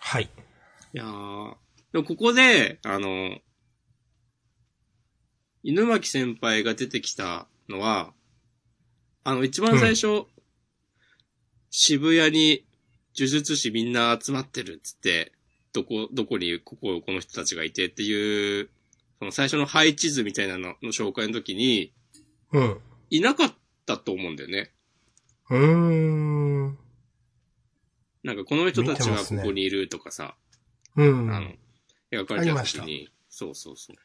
[0.00, 0.24] はい。
[0.24, 1.61] いやー
[1.92, 3.38] でもここで、あの、
[5.62, 8.12] 犬巻先輩が出てきたのは、
[9.24, 10.24] あの、一番最初、
[11.70, 12.64] 渋谷に
[13.16, 15.32] 呪術師みんな集まってるっつって、
[15.72, 18.70] どこ、どこにここ、この人たちがいてっていう、
[19.18, 21.92] その最初の配置図みたいなのの紹介の時に、
[22.52, 22.80] うん。
[23.10, 23.54] いなかっ
[23.86, 24.72] たと思うんだよね。
[25.50, 25.66] うー
[26.68, 26.78] ん。
[28.24, 30.34] なんかこの人たちがここにいるとかさ、
[30.96, 31.32] うん。
[31.32, 31.52] あの、
[32.12, 33.96] 描かれてたありました時に、そうそうそう。
[33.96, 33.98] っ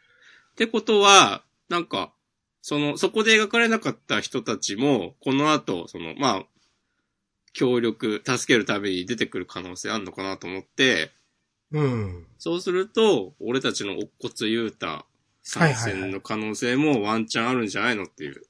[0.56, 2.14] てことは、なんか、
[2.62, 6.46] その、そこで描かれなかった人たちも、この後、その、まあ、
[7.54, 11.12] 協力、助けるために出てくる可能性あるのかなと思って、
[11.72, 12.28] うん。
[12.38, 15.06] そうすると、俺たちの乙骨雄太
[15.44, 18.42] 参戦の可能性もワンチャンあるんじゃないのっていう。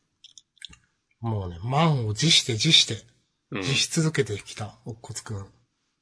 [1.19, 3.03] もうね、満を持して持して、
[3.51, 3.63] うん。
[3.63, 5.37] 持し続けてきた、おっこつくん。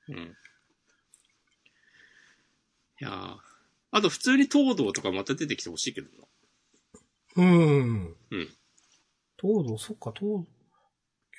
[0.09, 0.35] うん。
[3.01, 3.44] いやー
[3.95, 6.09] あと普通に東堂とかまた出てきてほしいけど
[7.37, 7.37] な。
[7.37, 8.17] うん。
[8.29, 8.49] うん。
[9.39, 10.45] 東堂、そっか、東、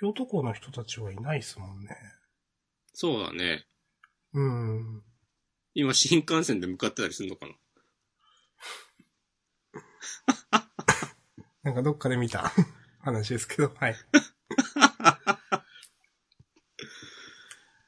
[0.00, 1.94] 京都校の人たちはいないですもんね。
[2.94, 3.66] そうだね。
[4.32, 5.02] うん。
[5.74, 7.52] 今新幹線で向かってたりするのかな
[11.62, 12.50] なんかどっかで見た
[13.00, 13.96] 話ですけど、はい。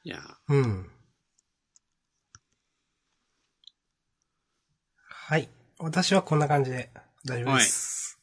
[0.05, 0.98] いやうん。
[5.29, 5.51] はい。
[5.79, 6.89] 私はこんな感じで
[7.27, 8.19] 大丈夫です。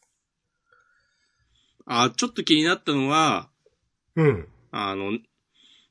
[1.86, 3.48] あ、ちょっと気になったのは、
[4.16, 4.48] うん。
[4.72, 5.12] あの、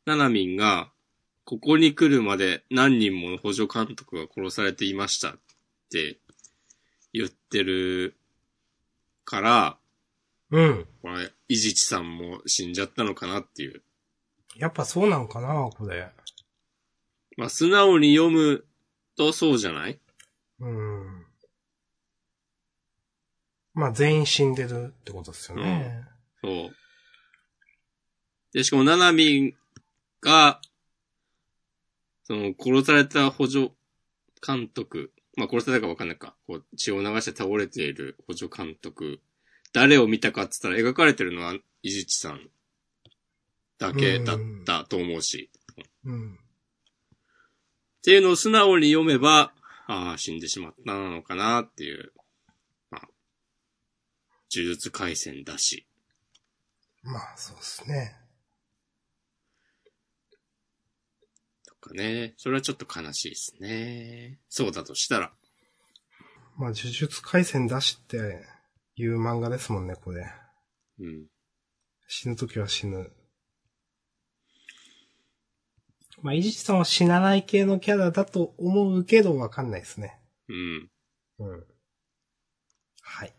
[0.07, 0.91] ななみんが、
[1.45, 5.39] ここに来るまで何人もの補助監督が殺されていましたっ
[5.93, 6.19] て
[7.13, 8.17] 言ってる
[9.25, 9.79] から、
[10.51, 10.87] うん。
[11.01, 13.83] これ、伊地知さんも死んじゃったのかなっていう。
[14.57, 16.09] やっぱそうなんかな、これ。
[17.37, 18.65] まあ、素直に読む
[19.17, 20.01] とそうじゃない
[20.61, 21.27] うん。
[23.75, 26.07] まあ全員死んでるってことですよね。
[26.43, 26.77] そう。
[28.55, 29.55] で、しかも、ナナミン
[30.21, 30.61] が、
[32.23, 33.73] その、殺された補助
[34.47, 39.21] 監督、まあ、殺されたかわかんないか、こう、血を流して倒れている補助監督、
[39.73, 42.49] 誰を見たかって言ったら描かれてるのは、伊地知さん
[43.79, 45.51] だけだったと思うし、
[46.05, 46.35] うん。
[46.35, 46.37] っ
[48.05, 49.53] ていうのを素直に読めば、
[49.87, 52.13] ああ、死んでしまったのかなっていう、
[52.91, 53.09] まあ、
[54.55, 55.87] 呪術回戦だし、
[57.03, 58.17] まあそうですね。
[61.67, 62.33] とかね。
[62.39, 64.39] それはちょっと悲しいですね。
[64.49, 65.33] そうだとしたら。
[66.57, 68.17] まあ呪術回戦出しって
[68.97, 70.27] いう漫画ですもんね、これ。
[71.01, 71.27] うん。
[72.09, 73.13] 死ぬときは死ぬ。
[76.25, 80.19] まあ、イジチさんは死なない系のキャラだと思うけどわかんないですね。
[80.49, 80.91] うん。
[81.39, 81.65] うん。
[83.03, 83.35] はい。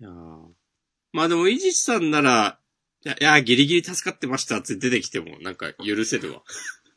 [0.00, 0.48] いやー
[1.12, 2.58] まあでも、イジチさんなら、
[3.04, 6.42] いや、いや、ギリギリ助かってましたって出てきても、なんか許せるわ。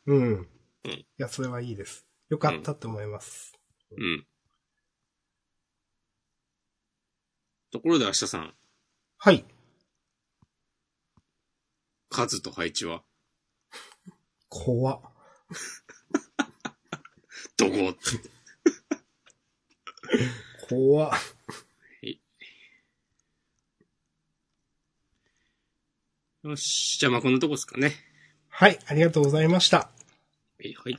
[0.06, 0.48] うん。
[0.84, 2.04] いや、それはいいです。
[2.28, 3.52] よかったと思います。
[3.92, 4.26] うん。
[7.70, 8.54] ところで明日さん、
[9.18, 9.44] はい。
[12.10, 13.04] 数と配置は？
[14.48, 15.00] 怖っ。
[17.56, 17.94] どこ？
[20.68, 21.10] 怖っ。
[26.44, 26.98] よし。
[26.98, 27.92] じゃあまあこんなとこですかね。
[28.48, 29.78] はい、ありがとうございました。
[29.78, 29.90] は
[30.60, 30.74] い。
[30.74, 30.98] はい。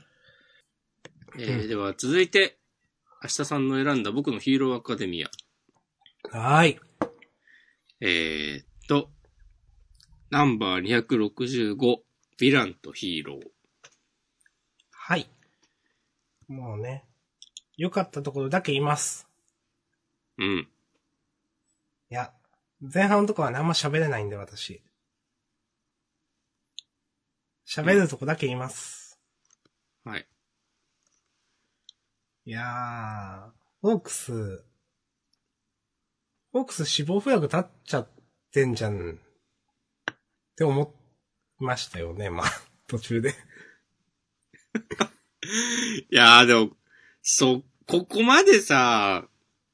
[1.38, 2.58] えーでは続いて、
[3.22, 5.30] 明日さんの選んだ僕のヒーローアカデミア。
[6.36, 6.78] はい。
[8.00, 9.10] えーっと、
[10.30, 12.00] ナンバー265、
[12.40, 13.40] ヴィランとヒーロー。
[14.90, 15.28] はい。
[16.48, 17.04] もうね、
[17.76, 19.28] 良かったところだけ言います。
[20.38, 20.68] うん。
[22.10, 22.32] いや、
[22.80, 24.82] 前半のところはねあんま喋れないんで、私。
[27.68, 29.20] 喋るとこだけ言います。
[30.04, 30.26] はい。
[32.46, 33.50] いやー、
[33.82, 34.64] ホークス、
[36.52, 38.08] ホークス死亡フラグ立っちゃっ
[38.50, 39.12] てんじゃん。
[39.12, 40.14] っ
[40.56, 40.99] て思い
[41.60, 42.48] ましたよね、まあ、
[42.88, 43.30] 途中で。
[46.10, 46.70] いやーでも、
[47.22, 49.26] そ、ここまでさ、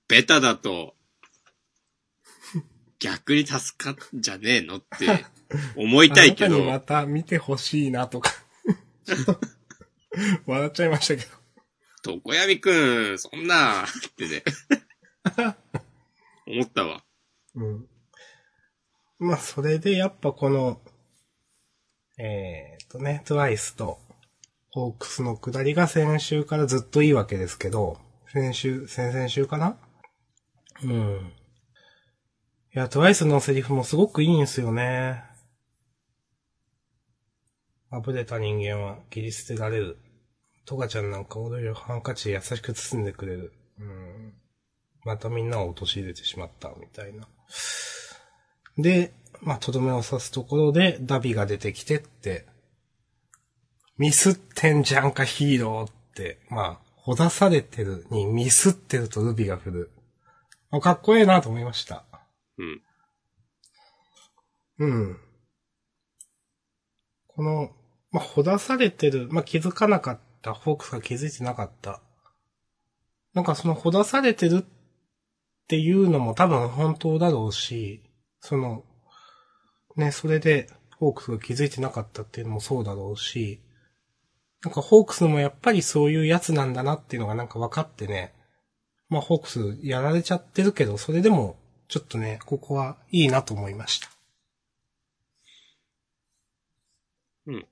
[0.09, 0.95] ベタだと、
[2.99, 5.27] 逆に助かんじゃねえのって
[5.77, 8.31] 思いたいけどあなたに、また見てほしいなとか。
[9.05, 9.41] ちょっと
[10.47, 11.37] 笑っちゃいましたけど。
[12.15, 14.43] 床闇くん、そんな、ってね。
[16.47, 17.05] 思ったわ。
[17.55, 17.89] うん。
[19.19, 20.81] まあ、それでやっぱこの、
[22.19, 23.99] えーっとね、トゥワイスと、
[24.71, 27.99] ホークスの下りが先週からずっといいわけですけど、
[28.33, 29.79] 先週、先々週かな？
[30.83, 31.33] うん。
[32.75, 35.23] いや、トゥワイスのセリフもすごくいいんですよね。
[37.91, 39.99] あぶれた人間は切り捨てられる。
[40.67, 43.53] トガちゃんなんか踊りをハンカチで優しく包んでくれる。
[43.79, 44.35] うん。
[45.05, 47.29] またみんなを陥れてしまった、みたいな。
[48.77, 52.47] で、まあ、とどめを刺すところで、ダビが出てきてって、
[53.99, 59.91] ミスってんじゃんかヒーローって、まあ、ほだされてるにミスってるとルビが振る。
[60.71, 62.05] あかっこええなと思いました。
[62.59, 62.83] うん。
[64.79, 65.21] うん。
[67.29, 67.71] この、
[68.11, 72.01] まあ、ほだされてる、まあ、気づかなかった、ホークスが気づいてなかった。
[73.35, 74.67] なんかそのほだされてるっ
[75.69, 78.03] ていうのも多分本当だろうし、
[78.41, 78.85] その、
[79.97, 80.69] ね、それで
[80.99, 83.61] ホークスが気づいてなかったっていうのもそうだろうし、
[84.63, 88.35] なんかホークスもやっぱりそういうやつなんだなっていうのがなんか分かってね、
[89.09, 91.57] まあホークスやられちゃってるけど、それでも
[91.89, 94.11] ちょっとね、ここはいいなと思いました。
[97.47, 97.67] うん。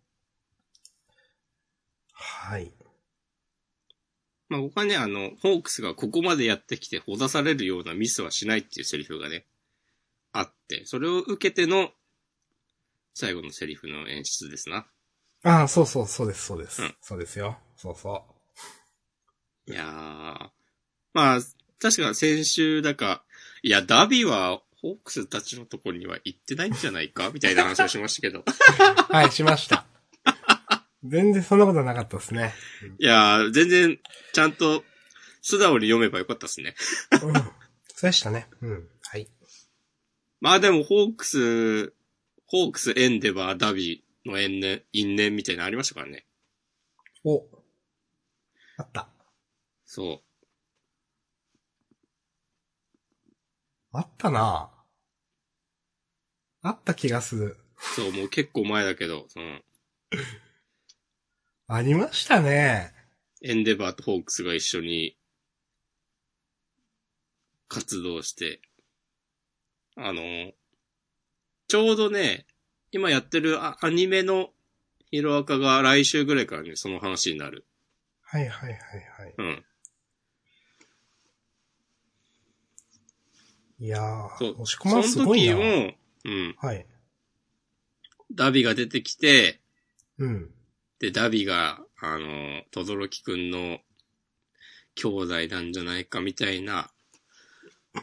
[2.12, 2.72] はい。
[4.48, 9.46] まあ、僕はね、あの、ホークスがここまでやってきて、ほだされるようなミスはしないっていうセリフがね、
[10.32, 11.90] あって、それを受けての、
[13.14, 14.86] 最後のセリフの演出ですな。
[15.44, 16.82] ああ、そうそう、そうです、そうです。
[16.82, 17.58] うんそうですよ。
[17.76, 18.24] そうそ
[19.66, 20.50] いやー。
[21.12, 21.38] まあ、
[21.80, 23.24] 確か先週だか、
[23.62, 28.40] いや、ダビは、ホークスたちのところには行ってないんじゃないかみたいな話をしましたけど。
[28.40, 28.44] う。
[29.10, 29.86] はい、しました。
[31.04, 32.54] 全然そんなことなかったですね。
[32.98, 33.98] いやー、全然、
[34.32, 34.84] ちゃんと、
[35.40, 36.74] 素直に読めばよかったっすね。
[37.12, 37.34] うん。
[37.34, 38.48] そうでしたね。
[38.60, 38.88] うん。
[39.02, 39.28] はい。
[40.40, 41.94] まあでも、ホークス、
[42.46, 46.26] ホークス、エンデバー、ダビーの因縁、因縁みたいなのありましたからね。
[47.24, 47.44] お。
[48.76, 49.08] あった。
[49.84, 50.34] そう。
[53.92, 54.70] あったな
[56.62, 57.56] あった気がする。
[57.94, 59.60] そう、もう結構前だけど、その、
[61.68, 62.92] ありましたね。
[63.42, 65.16] エンデバーとホークスが一緒に
[67.68, 68.60] 活動して、
[69.96, 70.52] あの、
[71.74, 72.46] ちょうどね、
[72.92, 74.50] 今やってるアアニメの
[75.10, 77.66] ヒロアカが来週ぐらいからね、その話になる。
[78.22, 79.34] はいはいはいはい。
[79.36, 79.64] うん。
[83.80, 84.62] いやー、そう。
[84.62, 85.56] 押し込まんすそのごいな。
[85.56, 85.94] 時も、
[86.26, 86.54] うん。
[86.60, 86.86] はい。
[88.32, 89.60] ダビが出てきて、
[90.18, 90.50] うん。
[91.00, 93.80] で、ダビが、あの、とどろきくんの
[94.94, 96.88] 兄弟なんじゃないかみたいな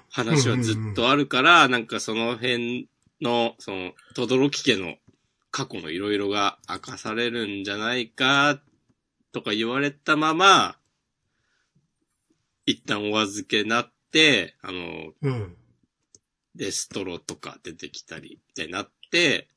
[0.10, 2.90] 話はずっとあるから、なんかその辺
[3.22, 4.96] の、その、とどろき家の
[5.52, 8.62] 過去のいろいろが明かされるんじゃないか、
[9.32, 10.78] とか言われたまま、
[12.66, 15.58] 一旦お預けなって、あの、うん。
[16.56, 19.48] デストロとか出てきたり、みたいになって、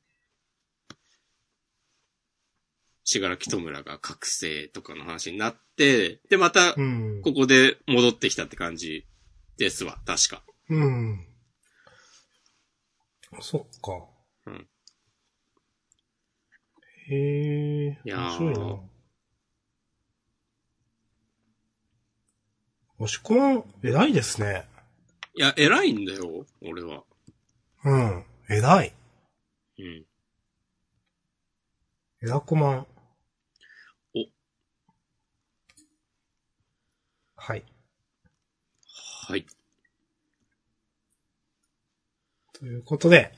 [3.03, 7.21] しがらきとむらが覚醒とかの話になって、で、またう、ん。
[7.21, 9.05] ここで戻ってきたって感じ
[9.57, 10.43] ですわ、確か。
[10.69, 11.34] うん。
[13.41, 14.05] そっか。
[14.47, 14.67] うん。
[17.07, 18.01] へえ。
[18.03, 18.79] いやー面白いな。
[22.97, 24.67] 押し込まん、偉いですね。
[25.35, 27.03] いや、偉いんだよ、俺は。
[27.83, 28.25] うん。
[28.49, 28.93] 偉い。
[29.79, 30.05] うん。
[32.21, 32.87] 偉こまん。
[34.15, 34.25] お。
[37.35, 37.65] はい。
[39.27, 39.45] はい。
[42.59, 43.33] ということで、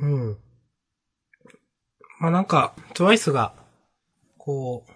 [0.00, 0.30] うん。
[0.30, 0.38] うん。
[2.20, 3.54] まあなんか、トゥワイスが、
[4.38, 4.92] こう、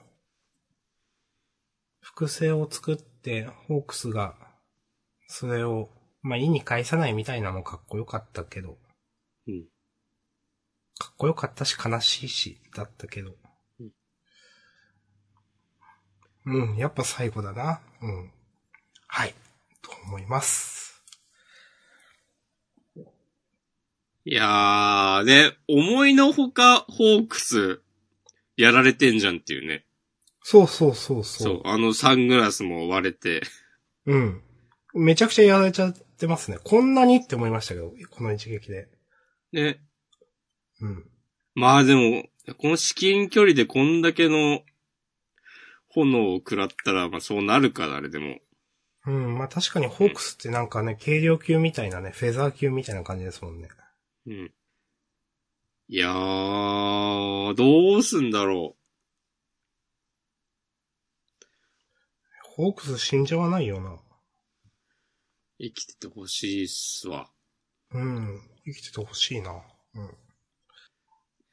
[2.00, 4.36] 複製を作って、ホークスが、
[5.26, 5.90] それを、
[6.22, 8.78] まあ意に返さないみたいなのかっこよかったけど、
[9.48, 9.64] うん。
[10.98, 13.34] かっこよかったし悲しいし、だったけど。
[16.46, 17.80] うん、やっぱ最後だな。
[18.00, 18.32] うん。
[19.06, 19.34] はい。
[19.82, 20.79] と思います。
[24.30, 27.82] いやー、ね、思いのほか、ホークス、
[28.56, 29.84] やられてんじゃんっていうね。
[30.44, 31.46] そうそうそうそう。
[31.48, 33.42] そう、あのサングラスも割れて。
[34.06, 34.40] うん。
[34.94, 36.58] めちゃくちゃやられちゃってますね。
[36.62, 38.86] こんなにって思いましたけど、この一撃で。
[39.52, 39.80] ね。
[40.80, 41.04] うん。
[41.56, 42.22] まあでも、
[42.56, 44.60] この至近距離でこんだけの
[45.88, 48.38] 炎を食らったら、まあそうなるから、あれでも。
[49.06, 53.68] うん、まあ確かにホークスってなんかね、軽量級みたいなね、フェザー級みたいな感じですもんね。
[54.26, 54.52] うん。
[55.88, 58.76] いやー、どうすんだろ
[62.44, 63.92] ホークス死んじゃわないよな。
[63.92, 64.00] う。
[65.58, 67.30] 生きててほしいっすわ。
[67.92, 68.40] うん。
[68.64, 69.62] 生きててほしいな。
[69.94, 70.04] うん。
[70.04, 70.08] い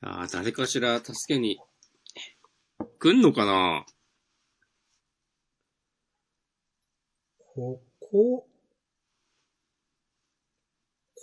[0.02, 1.60] やー、誰かしら助けに、
[3.00, 3.86] 来んのかな？
[7.56, 8.48] ここ、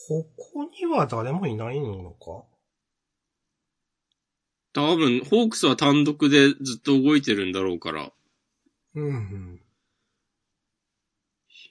[0.07, 2.44] ここには誰もいないのか？
[4.74, 8.12] 多分、ホークスは単独でずっと動いてるんだろうから、
[8.94, 9.61] うん、うん。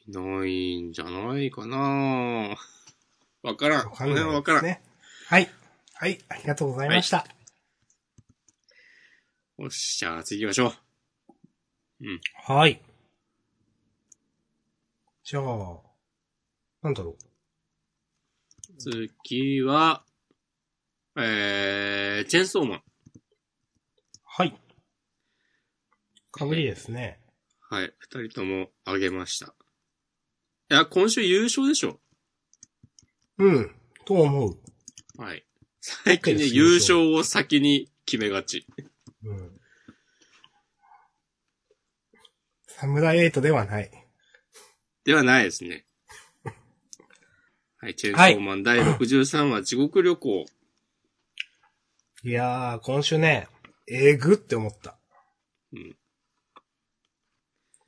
[0.07, 2.57] いないんじゃないかな
[3.41, 3.89] わからん。
[3.89, 4.65] この辺はわからん。
[4.65, 4.81] ね。
[5.27, 5.49] はい。
[5.95, 7.25] はい、ありがとうございました。
[9.57, 10.73] よし、じゃあ次行きましょう。
[12.45, 12.81] はい。
[15.23, 15.77] じゃあ、
[16.81, 17.15] なんだろ
[18.83, 20.03] 次は、
[21.15, 22.77] えー、チェンソーマン。
[22.79, 22.81] う。
[24.23, 24.59] はい。
[26.31, 27.19] かぶりですね。
[27.69, 27.93] はい。
[27.99, 29.53] 二人ともあげました。
[30.71, 31.99] いや、今週優勝でしょ
[33.37, 33.75] うん。
[34.05, 34.57] と思う。
[35.17, 35.45] はい。
[35.79, 38.65] 最近ね、優勝を先に決めがち。
[39.23, 39.59] うん。
[42.67, 43.91] サムライエイトではない。
[45.05, 45.85] ではないですね。
[47.83, 50.45] はい、チェンソーマン第63話、地獄旅行。
[52.23, 53.49] いやー、今週ね、
[53.87, 54.95] えぐって思った。
[55.73, 55.97] うん。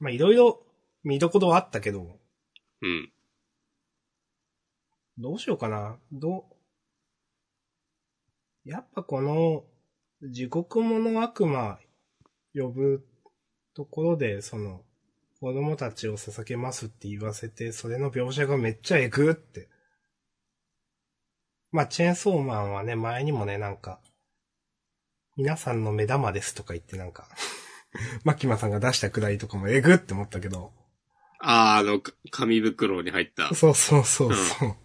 [0.01, 0.61] まあ、いろいろ
[1.05, 2.19] 見どころはあったけど、
[2.81, 3.09] うん。
[5.17, 5.95] どうしようかな。
[6.11, 6.45] ど
[8.65, 9.63] う、やっぱこの、
[10.21, 11.79] 地獄者悪魔
[12.53, 13.07] 呼ぶ
[13.73, 14.81] ところで、その、
[15.39, 19.69] 子供たちを捧げますって言わせて、それの描写がめっちゃエグって。
[21.71, 23.99] まあ、チェーンソーマンはね、前にもね、なんか、
[25.37, 27.27] 皆さんの目玉ですとか言ってなんか、
[28.23, 30.71] マキマさんが出したくだりとかもエグって思ったけど、
[31.39, 33.53] あー、あの、か紙袋に入った。
[33.53, 34.75] そうそうそうそう。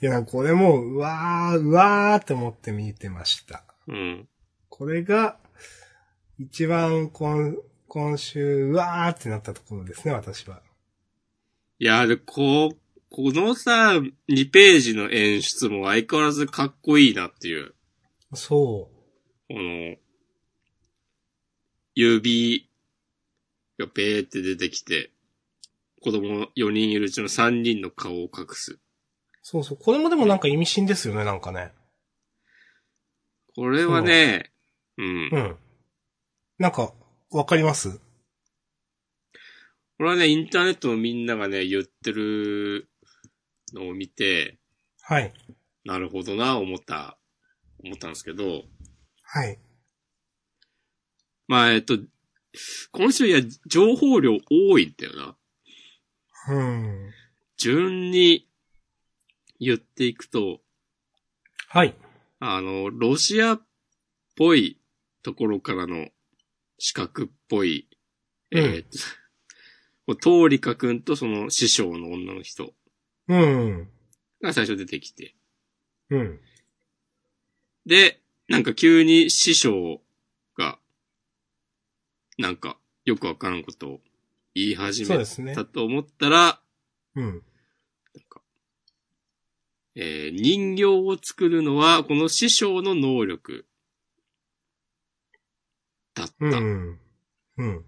[0.00, 3.64] いや、なんかこれもう、うわー、うわーって思って見てました。
[3.86, 4.28] うん。
[4.68, 5.38] これが、
[6.38, 7.54] 一番今、
[7.88, 10.62] 今週、うわーってなったところですね、私は。
[11.78, 12.78] いや、で、こう、
[13.10, 17.74] このさ、2ページの演出も相変わらずかっこいいなっていう。
[18.34, 18.90] そ
[19.48, 19.96] この、
[21.94, 22.68] 指
[23.78, 25.10] がペーって出てきて、
[26.02, 28.74] 子供4人いるうちの3人の顔を隠す。
[28.74, 28.80] う。
[29.42, 29.78] そうそう。
[29.78, 31.72] これもでもなんか意味深ですよね、なんかね。
[33.56, 34.52] これはね、
[34.98, 35.28] うん。
[35.32, 35.56] うん。
[36.58, 36.92] なんか、
[37.30, 38.00] わかります？
[39.96, 42.87] これはね、インターネットのみんながね、言ってる
[43.74, 44.58] のを見て、
[45.02, 45.32] はい。
[45.84, 47.18] なるほどな、思った、
[47.84, 48.64] 思ったんですけど、
[49.22, 49.58] はい。
[51.46, 51.98] まあ、えっと、
[52.92, 55.36] 今週いや、情報量多いんだよな。
[56.50, 57.10] うん。
[57.56, 58.48] 順に
[59.60, 60.60] 言っていくと、
[61.68, 61.94] はい。
[62.40, 63.60] あの、ロシアっ
[64.36, 64.78] ぽい
[65.22, 66.08] ところからの
[66.78, 67.88] 四角っぽい、
[68.50, 68.98] うんえーと、
[70.06, 72.72] こう通りかくんとその師匠の女の人
[73.28, 73.88] うん。
[74.42, 75.34] が最初出てきて、
[76.10, 76.40] うん。
[77.86, 80.00] で、なんか急に師匠
[80.56, 80.78] が、
[82.38, 84.00] なんかよくわからんことを
[84.54, 85.64] 言い始めそうですねた。
[85.64, 86.60] と思ったら、
[87.14, 87.24] うん。
[87.24, 87.34] なん
[88.28, 88.40] か、
[89.94, 93.66] えー人形を作るのはこの師匠の能力
[96.14, 96.34] だった。
[96.38, 97.00] うん。
[97.58, 97.84] うん。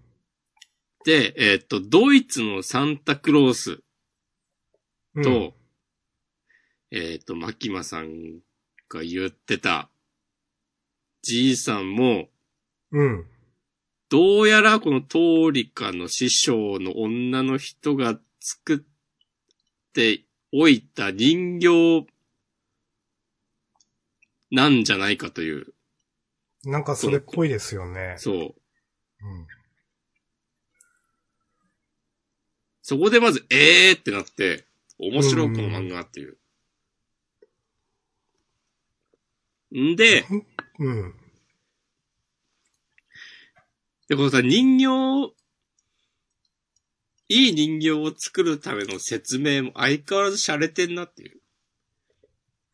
[1.05, 3.81] で、えーっと、ドイツのサンタクロース
[5.15, 5.53] うんと、
[6.91, 8.39] えーっと、マキマさん
[8.89, 9.89] が言ってた、
[11.21, 12.29] じいさんも、
[12.91, 13.27] うん。
[14.09, 18.79] どうやらこのトーリカの師匠の女の人が作っ
[19.93, 22.05] ておいた人形
[24.49, 25.73] なんじゃないかという、
[26.65, 28.15] なんかそれっぽいですよね。
[28.17, 28.35] そう。
[28.35, 28.53] うん。
[32.81, 34.65] そこでまず、えーってなって、
[35.01, 36.37] 面白いこの漫画っていう。
[39.75, 40.25] んで、
[40.79, 41.15] うん。
[44.07, 45.33] で、このさ、人形、
[47.29, 51.41] いい人形を作るための説明も相変わらず洒落てんなっていう。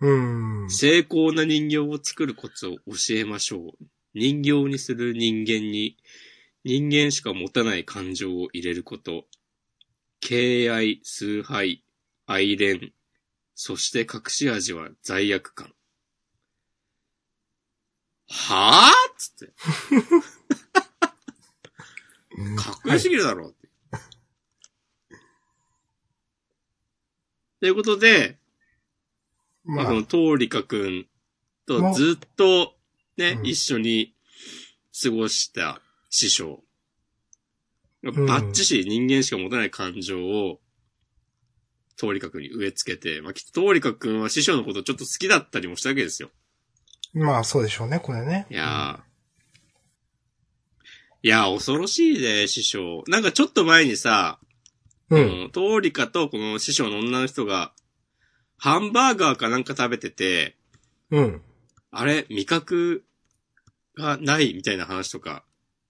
[0.02, 0.70] うん。
[0.70, 3.86] 精巧な人形を作るコツを教えましょう。
[4.16, 5.98] 人形にする人間に、
[6.66, 9.26] 人間しか持たない感情を入れること。
[10.20, 11.84] 敬愛、崇拝、
[12.30, 12.94] 愛恋、
[13.56, 15.74] そして隠し味は罪悪感。
[18.30, 19.18] はぁ？
[19.18, 19.54] つって。
[22.58, 23.70] かっこよすぎるだろうって。
[27.62, 28.38] ということで、
[29.64, 31.08] まあ、まあこの、トーリカくん
[31.66, 32.76] ともずっと
[33.16, 34.14] ね、うん一緒に
[35.02, 36.62] 過ごした師匠。
[38.06, 40.60] んバッチし人間しか持たない感情を、
[41.98, 46.30] トーリカくんに植え付けて、まあ、きっとトーリカくんは師匠のことちょっと好きだったりもしたわけですよ。
[47.14, 48.46] まあそうでしょうね、これね。
[48.50, 49.08] いやー。
[51.24, 53.04] いやー、恐ろしいね、師匠。
[53.08, 54.40] なんかちょっと前にさ、
[55.10, 55.20] うん。
[55.20, 57.74] うん、トーリカとこの師匠の女の人が、
[58.58, 60.58] ハンバーガーかなんか食べてて、
[61.10, 61.42] うん。
[61.92, 63.04] あれ、味覚
[63.98, 65.44] がないみたいな話とか、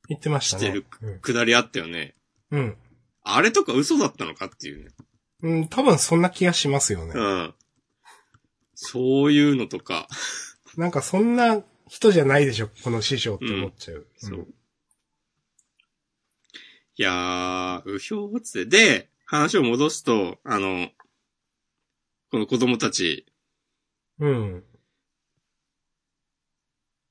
[0.08, 0.64] 言ってましたね。
[0.64, 0.86] してる
[1.22, 2.16] くだりあったよね。
[2.52, 2.78] うん。
[3.24, 4.92] あれとか嘘だったのかっていうね。
[5.42, 5.52] うん。
[5.52, 7.14] うん、多分そんな気がしますよね。
[7.16, 7.54] うん。
[8.74, 10.08] そういうのとか、
[10.76, 14.08] なんかそんな人じゃないでしょ、この師匠って思っちゃう。
[14.18, 14.48] そう。
[17.00, 18.66] いやー、うひょーっつって。
[18.66, 20.90] で、話を戻すと、あの、
[22.32, 23.26] この子供たち
[24.20, 24.64] うん。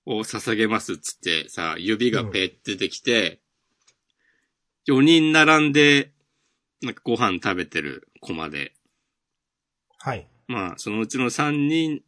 [0.07, 3.41] を捧げますっつってさ、指がペって出てきて、
[4.89, 6.13] 4人並んで、
[6.83, 8.73] なんかご飯食べてるコマで、
[9.99, 10.29] はい。
[10.47, 12.03] まあ、そのうちの3人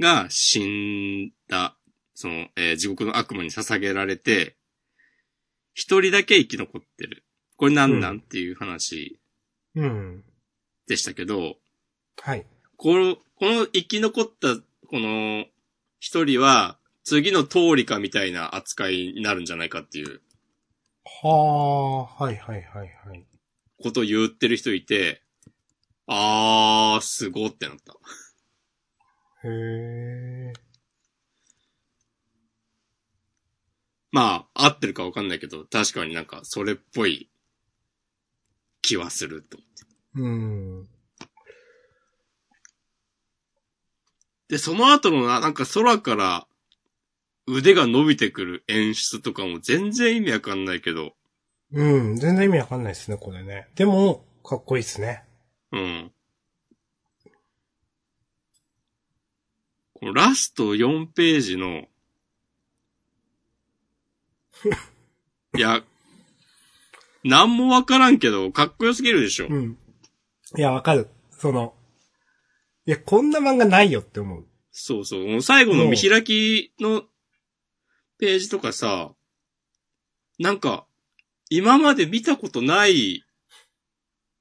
[0.00, 1.76] が死んだ、
[2.14, 4.56] その、えー地獄の悪魔に捧げられて、
[5.74, 7.24] 一人だけ生き残ってる。
[7.56, 9.20] これなんなん、うんっていう話
[9.74, 10.24] うん。
[10.86, 11.56] でしたけど、
[12.20, 12.46] はい。
[12.76, 14.56] この、この生き残った、
[14.88, 15.46] この、
[15.98, 20.20] 一人は、次の通りかみたいな扱いになるんじゃないかっていう
[21.04, 23.26] はあ、はいはいはいはい。
[23.82, 25.22] ことを言ってる人いて、
[26.06, 27.94] あー、すごってなった。
[29.44, 30.52] へえ。
[34.12, 37.30] まあ、合ってるかわかんないけど、確かになんかそれっぽい
[38.82, 39.84] 気はすると思って。
[40.14, 40.88] うん。
[44.48, 46.46] で、その後のな、なんか空から
[47.46, 51.12] 腕が伸びてくる演出とかも全然意味わかんないけど、
[51.72, 52.16] うん。
[52.16, 53.68] 全然意味わかんないですね、これね。
[53.74, 55.24] でも、かっこいいですね。
[55.72, 56.12] うん。
[59.94, 61.86] このラスト4ページの、
[65.56, 65.82] いや、
[67.24, 69.46] なんもわからんけど、かっこよすぎるでしょ。
[69.48, 69.78] うん。
[70.56, 71.08] いや、わかる。
[71.30, 71.74] その、
[72.84, 74.46] いや、こんな漫画ないよって思う。
[74.72, 75.26] そうそう。
[75.26, 77.04] もう最後の見開きの
[78.22, 79.10] ページとかさ、
[80.38, 80.86] なんか、
[81.50, 83.24] 今まで見たことない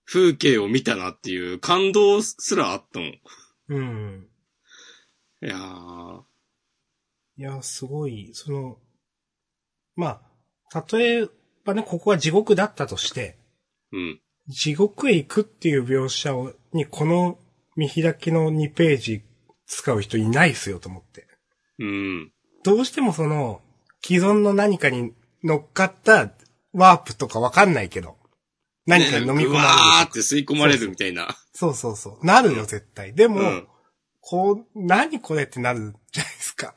[0.06, 3.10] 風景を見たなっていう感動すらあったもん。
[3.10, 3.16] い
[3.70, 4.28] うん。
[5.40, 6.22] やー、
[7.38, 8.78] いや、すごい、その、
[9.96, 10.22] ま
[10.72, 11.28] あ、例え
[11.66, 13.40] ばね、ここが地獄だったとして、
[13.92, 14.22] うん。
[14.48, 17.40] 地獄へ行くっていう描写を、にこの
[17.76, 19.24] 見開きの2ページ
[19.66, 21.28] 使う人いないですよと思って。
[21.80, 22.32] うん。
[22.64, 23.64] どうしてもその、
[24.04, 26.32] 既存の何かに乗っかった
[26.74, 28.18] ワープとかわかんないけど、
[28.86, 30.12] 何かに飲み込まれるわーっ。
[30.12, 31.36] て吸い込まれるみたいな。
[31.54, 32.26] そうそうそう。
[32.26, 33.14] なるよ、絶対。
[33.14, 33.68] でも、うん。
[34.20, 36.76] こう、何これってなるじゃないですか。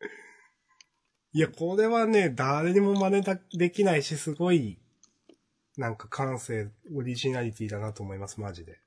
[1.32, 4.78] いや、これはね、誰にも真似だできないし、すごい、
[5.76, 8.80] なんか感性、オリジナリティだなと思います、マジで。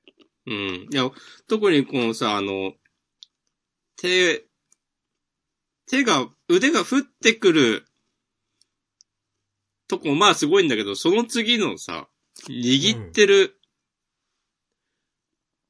[0.46, 0.88] うん。
[0.90, 1.10] いや、
[1.48, 2.72] 特にこのさ、あの、
[3.96, 4.44] 手、
[5.88, 7.86] 手が、腕が降ってくる
[9.88, 12.08] とこ、まあすごいんだけど、その次のさ、
[12.48, 13.58] 握ってる、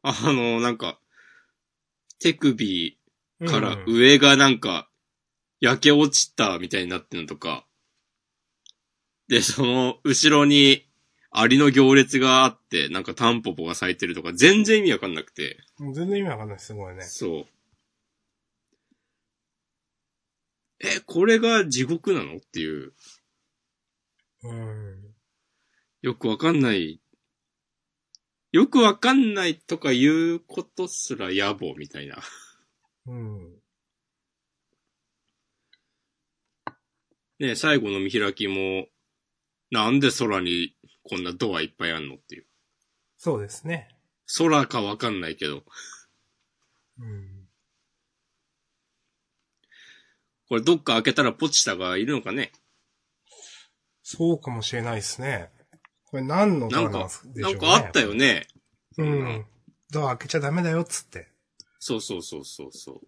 [0.03, 0.99] あの、なんか、
[2.19, 2.99] 手首
[3.47, 4.91] からうん上がなんか、
[5.61, 7.65] 焼け落ちたみたいになってるのとか、
[9.29, 10.85] で、その後ろに、
[11.31, 15.59] アリの行列があって、なんかタンポポが咲いてるとか、全然意味わかんなくて。
[15.79, 17.03] 全然意味わかんない、すごいね。
[17.03, 17.47] そう。
[20.81, 22.37] え、これが地獄なの？
[22.37, 22.93] っていう、
[24.45, 25.15] うん。
[26.03, 27.01] よくわかんない。
[28.53, 32.23] よくわかんないとかいうことすら野暮みたいな。
[33.07, 33.59] うん。
[37.41, 38.87] ね、最後の見開きも、
[39.71, 42.47] なんで空にこんなドアいっぱいあんのっていう。
[43.17, 43.89] そうですね。
[44.39, 45.65] 空かわかんないけど。
[46.99, 47.38] うん。
[50.49, 52.53] これどっか開けたらポチタがいるのかね？
[54.03, 55.51] そうかもしれないですね。
[56.07, 57.43] これ何のドなんかアなんでしょう、ね。
[57.43, 58.15] なんかあったよ。
[58.15, 58.47] ね。
[58.97, 59.47] うん。
[59.91, 61.29] ドア開けちゃダメだよ、つって。
[61.79, 63.01] そうそうそうそうそう。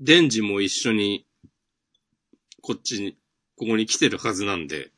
[0.00, 1.24] デンジも一緒に、
[2.60, 3.16] こっちに、
[3.56, 4.90] ここに来てるはずなんで。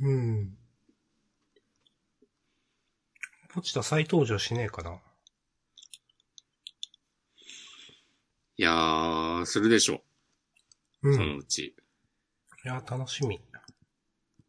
[0.00, 0.56] うん。
[3.52, 5.00] ポチタ再登場しねえかな。
[8.60, 10.02] いやー、するでしょ。
[11.02, 11.16] そうん。
[11.16, 11.74] のうち。
[12.62, 13.40] いや、楽しみ。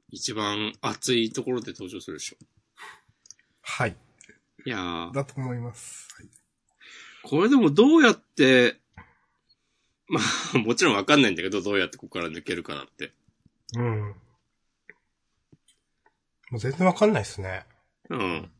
[0.09, 2.35] 一番熱いところで登場するでしょ。
[3.61, 3.95] はい。
[4.65, 6.09] いやー、だと思います。
[6.17, 6.29] はい
[7.23, 8.81] これでもどうやって、
[10.09, 10.19] ま
[10.55, 13.13] あ、 もちろんわかんないんだけど、どうやってここから抜けるかなって。
[13.77, 13.99] うん。
[16.49, 17.65] もう全然わかんないですね。
[18.09, 18.51] うん。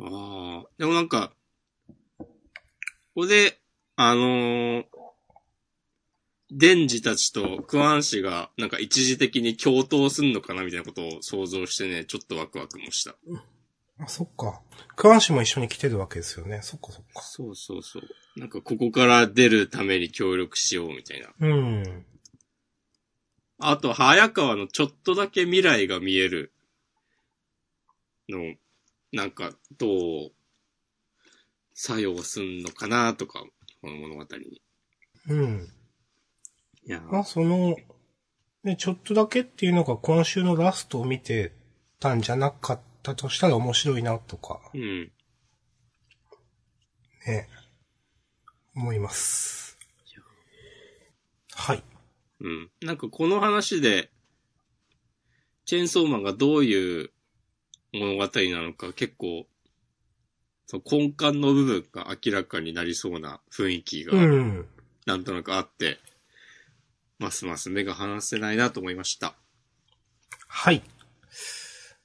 [0.00, 1.36] ああ、でもなんか、こ
[3.14, 3.58] こで、
[3.96, 4.84] あのー、
[6.50, 13.14] デンジたちとクワン氏がなんか一時的に共闘すんのかなみたいなことを想像してね、ちょっとワクワクもした。
[13.98, 14.60] あ、そっか。
[14.96, 16.60] クワン氏も一緒に来てるわけですよね。
[16.62, 17.22] そっかそっか。
[17.22, 18.02] そうそうそう。
[18.36, 21.28] なんかここから出るために協力しようみたいな。
[21.40, 22.04] うん。
[23.58, 26.52] あと、早川のちょっとだけ未来が見える
[28.28, 28.54] の、
[29.12, 30.32] なんか、どう
[31.84, 33.44] 作用すんのかなとか、
[33.80, 34.62] この物語に。
[35.26, 35.68] うん。
[36.84, 37.76] いやまあ、その、
[38.62, 41.50] ね、ちょっとだけっていうのが今週のラストを見て
[41.98, 45.10] たんじゃなかったとしたら面白いなとか、うん。
[47.26, 47.48] ね、
[48.76, 49.76] 思います。
[51.50, 51.82] はい。
[52.42, 52.70] うん。
[52.80, 54.12] なんかこの話で、
[55.64, 57.10] チェーンソーマンがどういう
[57.92, 59.48] 物語なのか、結構、
[60.72, 64.66] そう根幹の部分が明らかになりそうな雰囲気が、うん。
[65.04, 65.98] なんとなくあって、
[67.18, 69.34] ますます目が離せないなと思いました。
[70.48, 70.82] はい。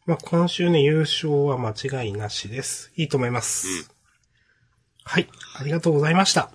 [0.05, 1.69] まあ、今週ね、優勝は間
[2.03, 2.91] 違いなしです。
[2.97, 3.67] いいと思います。
[3.67, 3.97] うん
[5.09, 5.29] はい。
[5.57, 6.51] ありがとうございました。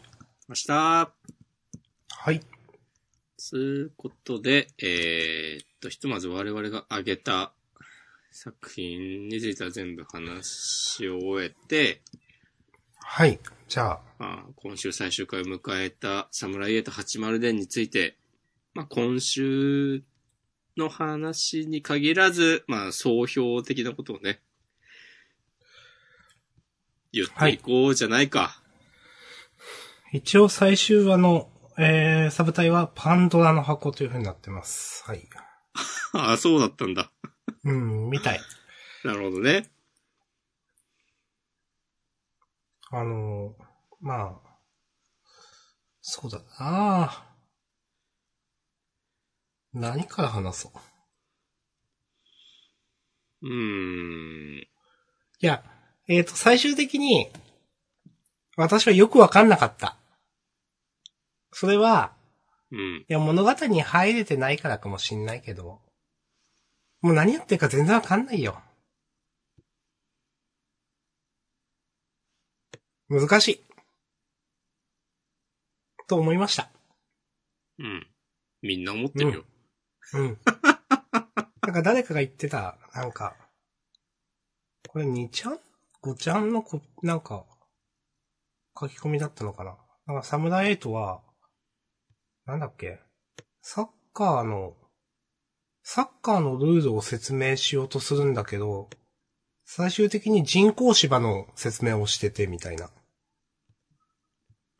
[0.46, 0.74] ました。
[0.74, 2.42] はい。
[3.38, 7.54] つうことで、えーっと、ひとまず我々が挙げた
[8.32, 12.00] 作品については全部話を終えて、
[12.96, 13.38] はい。
[13.68, 18.16] じゃあ、まあ、今週最終回を迎えたサムライエイト80伝について、
[18.72, 20.02] まあ、今週
[20.78, 24.40] の話に限らず、まあ、総評的なことをね、
[27.12, 28.62] 言っていこうじゃないか。
[30.12, 35.04] 一応最終話の、えー、サブタイはパンドラの箱という風になってます。
[35.06, 35.28] はい。
[36.14, 37.12] あ あ、そうだったんだ。
[37.64, 38.40] うん、みたい。
[39.04, 39.70] なるほどね。
[42.90, 43.64] あのー
[44.00, 44.58] まあ、
[46.00, 47.24] そうだな
[49.72, 50.72] 何から話そ
[53.42, 53.46] う。
[53.46, 54.58] うーん。
[54.60, 54.66] い
[55.40, 55.64] や、
[56.08, 57.30] えっ、と、最終的に、
[58.56, 59.96] 私はよくわかんなかった。
[61.52, 62.12] それは、
[62.70, 62.96] うん。
[63.00, 65.80] いや、物語に入れてないからかもしんないけど、
[67.02, 68.60] もう何やってるか全然わかんないよ。
[73.08, 73.60] 難しい。
[76.06, 76.70] と思いました。
[77.78, 78.06] うん。
[78.62, 79.44] みんな思ってるよ。
[80.14, 80.38] うん。
[81.62, 83.36] なんか誰かが言ってた、なんか、
[84.88, 85.58] これ2ちゃん
[86.02, 87.46] ?5 ちゃんのこ、なんか、
[88.78, 89.76] 書き込みだったのかな？
[90.06, 91.22] なんかサムライエイトは、
[92.46, 93.00] なんだっけ？
[93.60, 94.76] サッカーの、
[95.82, 98.88] サッカーのルールを説明しようとするんだけど、
[99.64, 102.90] 最終的に人工芝の説明をしててみたいな。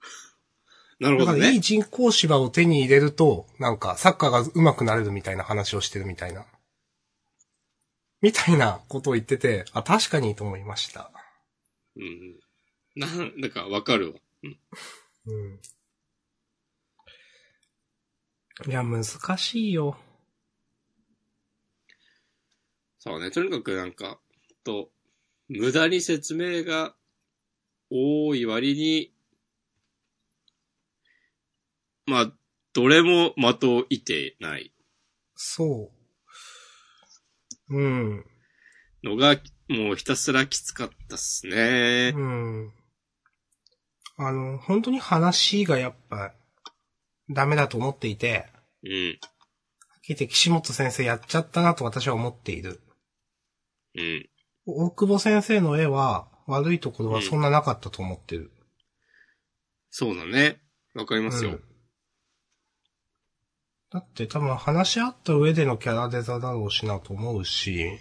[1.01, 1.39] なるほどね。
[1.39, 6.47] だからいい人工芝を手に入れると、なんかサッカーが上手くなれるみたいな話をしてるみたいな。
[8.21, 11.11] みたいなことを言ってて、あ、確かにと思いました。
[11.97, 12.39] うん。
[12.95, 14.21] なんだかわかるわ。
[15.27, 15.61] うん。
[18.67, 19.05] いや、難
[19.39, 19.97] しいよ。
[23.05, 23.33] そうね。
[23.33, 24.21] とにかくなんか、
[24.63, 24.93] と、
[25.49, 26.95] 無駄に説明が
[27.91, 29.13] 多い割に、
[32.07, 32.33] まあ、
[32.73, 34.73] どれも的をいてない
[35.35, 35.91] そ
[37.69, 37.77] う。
[37.77, 38.25] うん。
[39.03, 39.35] のが、
[39.69, 42.13] もうひたすらきつかったっすね。
[42.15, 42.73] うん。
[44.17, 46.35] あの、本当に話がやっぱ、
[47.29, 48.47] ダメだと思っていて、
[48.85, 49.19] うん。
[50.09, 52.81] 聞いて岸本先生やっちゃったなと私は思っている。
[53.95, 54.29] うん。
[54.67, 58.53] 大久保先生の絵は、悪いところはそんななかったと思ってる。
[59.91, 60.61] そうだね。
[60.95, 61.51] わかりますよ。
[61.51, 61.65] うん
[63.93, 68.01] だって多分話し合った上でのキャラデザだろうしなと思うし、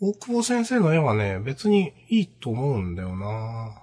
[0.00, 3.82] 大久保先生の絵はね、別にいいと思うんだよな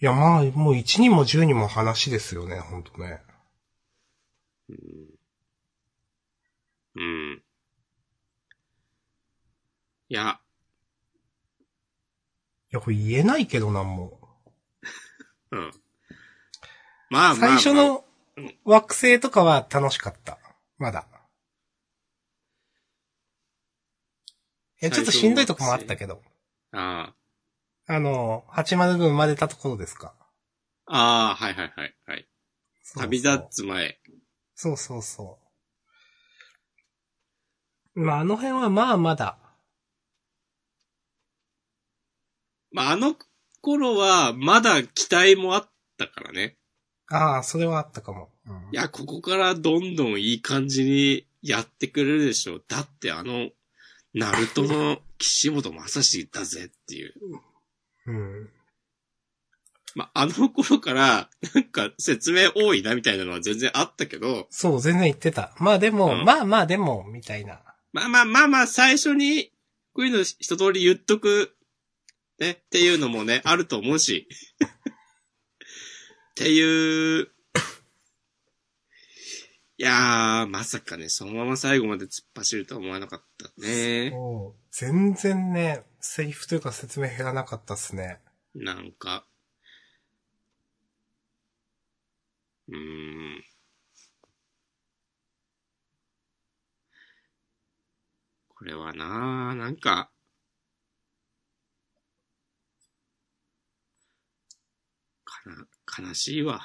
[0.00, 3.20] いや、まあ、もう1にも10にも話ですよね、ほんとね。
[4.68, 4.76] うん。
[10.08, 10.40] いや、
[12.70, 14.18] いや、これ言えないけどなんも。
[15.50, 15.70] うん。
[17.10, 18.04] まあまあ、まあ、最初の
[18.64, 20.38] 惑星とかは楽しかった。
[20.78, 21.06] まだ。
[24.82, 26.22] いや、ちょっとしんどいとこもあったけど。
[26.72, 27.14] あ
[27.88, 30.14] あの、80分生まれたところですか。
[30.86, 30.96] あ。
[30.96, 31.96] ああ、はいはいはい。
[32.06, 32.28] はい。
[32.96, 33.98] 旅立つ前。
[34.54, 35.45] そうそうそう。
[37.96, 39.38] まあ、あの辺はまあまだ。
[42.70, 43.16] まあ、あの
[43.62, 46.58] 頃は、まだ期待もあったからね。
[47.08, 48.28] ああ、それはあったかも。
[48.46, 52.60] うんいや、ここからどんどんいい感じにやってくれるでしょ。
[52.68, 53.48] だってあの、
[54.12, 57.14] ナルトの岸本正史だぜっていう。
[58.06, 58.50] うん。
[59.94, 65.54] まあ、あの頃から、なんか説明多いなみたいなのは全然あったけど、そう、全然言ってた。
[65.58, 67.62] まあでも、うんまあまあでも、みたいな。
[67.92, 69.52] まあまあまあまあ、最初に、
[69.92, 71.56] こういうの一通り言っとく、
[72.38, 74.28] ね、っていうのもね、 あると思うし。
[74.62, 77.30] っていう、
[79.78, 84.10] いやー、まさかね、そのまま最後まで突っ走るとは思わなかったね。
[84.10, 88.20] そう全然ね、セリフというか説明減らなかったっすね。
[88.54, 89.26] なんか。
[92.68, 93.44] うーん。
[98.66, 100.10] れはななんか、
[105.24, 105.40] か
[106.00, 106.60] な、悲しいわ。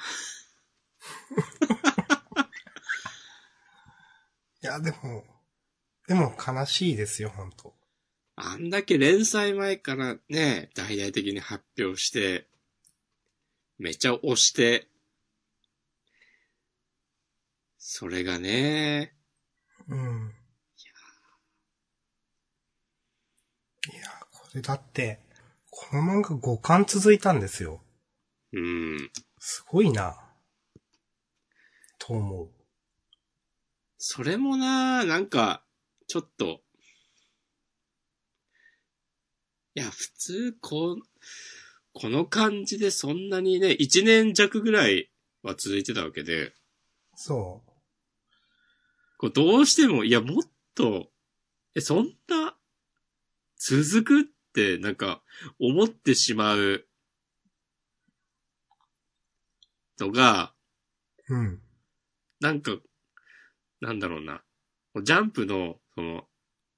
[4.62, 5.24] いや、でも、
[6.06, 7.74] でも悲しいですよ、本当
[8.36, 12.48] あんだけ連載前からね、大々的に発表して、
[13.78, 14.88] めっちゃ押して、
[17.78, 19.14] それがね、
[19.88, 20.32] うん。
[23.90, 25.20] いや、これだって、
[25.70, 27.80] この漫画5巻続いたんですよ。
[28.52, 29.10] うん。
[29.38, 30.16] すごいな。
[31.98, 32.50] と思う。
[33.96, 35.64] それもな、なんか、
[36.08, 36.60] ちょっと、
[39.74, 40.96] いや、普通、こう、
[41.94, 45.10] この感じでそんなにね、一年弱ぐらい
[45.42, 46.52] は続いてたわけで、
[47.14, 47.62] そ
[49.18, 50.42] こうどうしても、いや、もっ
[50.74, 51.08] と、
[51.74, 52.56] え、そんな、
[53.56, 54.30] 続く
[54.80, 55.22] なんか、
[55.58, 56.86] 思ってしまう、
[59.98, 60.52] のが、
[61.28, 61.34] う。
[61.34, 61.62] うん。
[62.40, 62.76] なんか、
[63.80, 64.42] なんだろうな。
[65.02, 66.24] ジャンプの、その、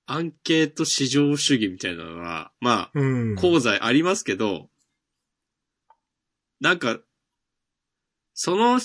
[0.06, 3.34] アンケート市場主義みたいなのは、まあ、うん。
[3.38, 4.68] 功罪ありますけど、
[6.60, 6.98] なんか、
[8.34, 8.80] その、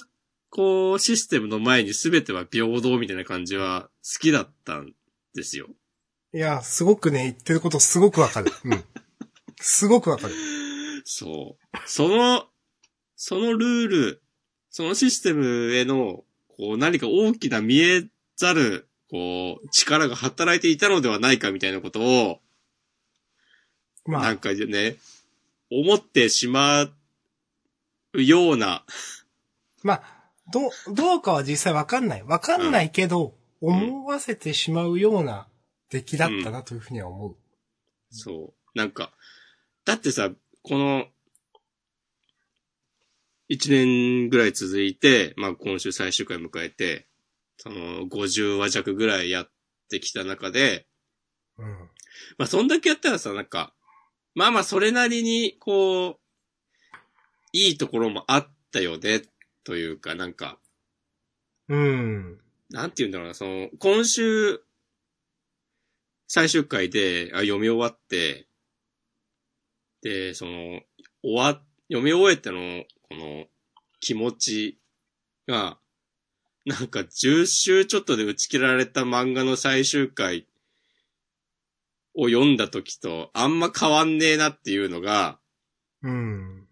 [0.49, 4.93] こう、システムの前に全ては平等みたいな感じは好きだったん
[5.33, 5.67] ですよ。
[6.32, 8.51] いや、すごくね、言ってることすごくわかる。
[8.63, 8.84] うん。
[9.59, 10.34] すごくわかる。
[11.03, 11.77] そう。
[11.88, 12.45] その、
[13.15, 14.21] そのルール、
[14.69, 18.05] そのシステムへの、こう、何か大きな見え
[18.36, 22.39] ざる、こう、力が働いていたのではないかみたいなことを、
[24.05, 24.97] まあなん、かね、
[25.71, 26.84] 思ってしま
[28.13, 28.86] うような、
[29.82, 30.03] まあ、
[30.51, 32.23] ど、どうかは実際わかんない。
[32.23, 35.47] わかんないけど、思わせてしまうような
[35.89, 37.35] 出来だったなというふうには思う。
[38.11, 38.77] そう。
[38.77, 39.11] なんか、
[39.85, 40.29] だってさ、
[40.61, 41.07] この、
[43.47, 47.07] 一年ぐらい続いて、まあ今週最終回迎えて、
[47.57, 49.49] その50話弱ぐらいやっ
[49.89, 50.85] てきた中で、
[51.57, 51.67] うん。
[52.37, 53.73] まあそんだけやったらさ、なんか、
[54.35, 56.15] まあまあそれなりに、こう、
[57.51, 59.23] いいところもあったよね、
[59.63, 60.59] というか、なんか、
[61.67, 62.39] うん。
[62.69, 64.61] なんて言うんだろうな、その、今週、
[66.32, 68.45] 最終回で、あ読み終わって、
[70.03, 70.80] で、その、
[71.23, 71.59] 終わ、
[71.91, 73.47] 読み終えての、この、
[73.99, 74.80] 気持ち
[75.47, 75.80] が、
[76.67, 80.45] なんか10週ちょっとで打ち切られた漫画の最終回
[82.13, 85.39] を読んだ時とあんま変わんねえなっていうのが、
[86.03, 86.67] うん。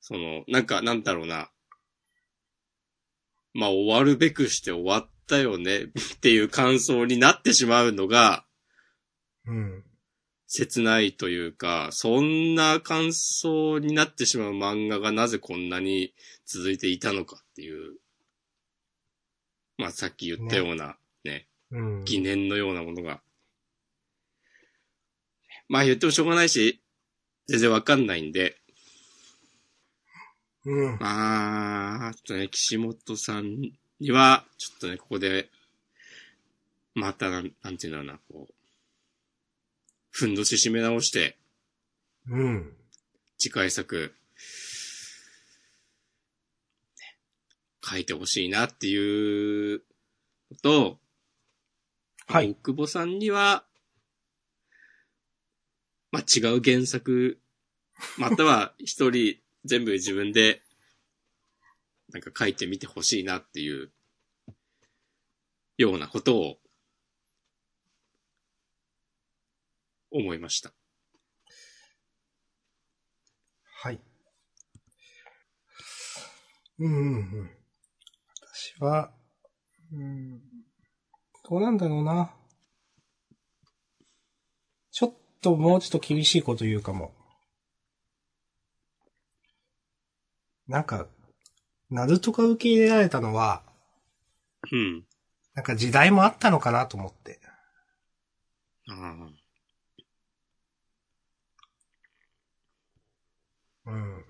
[0.00, 1.50] その、なんか、なんだろうな。
[3.52, 5.90] まあ、終わるべくして終わったよねっ
[6.20, 8.46] ていう感想になってしまうのが
[9.46, 9.84] うん。
[10.46, 16.14] 切ないというか、そんな感想になってしまう漫画がなぜこんなに
[16.46, 17.96] 続いていたのかっていう。
[19.78, 22.04] まあ、さっき言ったようなね、うん。
[22.04, 23.20] 疑念のようなものが。
[25.68, 26.80] まあ言ってもしょうがないし、
[27.48, 28.56] 全然わかんないんで、
[30.66, 30.98] うん。
[30.98, 33.60] まあ、ちょっとね、岸本さん
[34.00, 35.50] には、ちょっとね、ここで、
[36.94, 38.53] またなん、なんていうんだろうな、こう、
[40.16, 41.36] ふんどし締め直して、
[42.30, 42.72] うん。
[43.36, 44.14] 次回作、
[46.96, 47.16] ね。
[47.84, 49.82] 書いてほしいなっていう
[50.52, 51.00] のと、
[52.28, 52.52] はい。
[52.52, 53.64] 大久保さんには、
[56.12, 57.40] まあ、違う原作、
[58.16, 60.62] または一人全部自分で、
[62.12, 63.90] なんか書いてみてほしいなっていう、
[65.76, 66.58] ようなことを、
[70.14, 70.72] 思いました。
[73.82, 74.00] はい。
[76.78, 77.50] うんうんうん。
[78.52, 79.12] 私は、
[79.92, 80.40] うん、
[81.48, 82.32] どうなんだろうな。
[84.92, 87.12] ちょっともうちょっと厳しいこと言うかも。
[90.68, 91.08] なんか、
[91.90, 93.62] ナルトが受け入れられたのは、
[94.72, 95.04] うん。
[95.54, 97.40] なんか時代もあったのかなと思って。
[98.88, 99.43] ああ。
[103.86, 104.24] うん。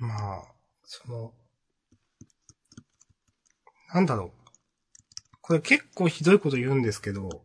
[0.00, 0.42] まあ、
[0.84, 1.34] その、
[3.92, 4.38] なんだろう。
[5.40, 7.42] これ結構ひどいこと言うんですけど、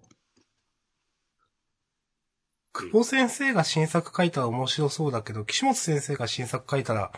[2.73, 7.11] 久保先生が新作書いたら面白そうだけど、岸本先生が新作書いたら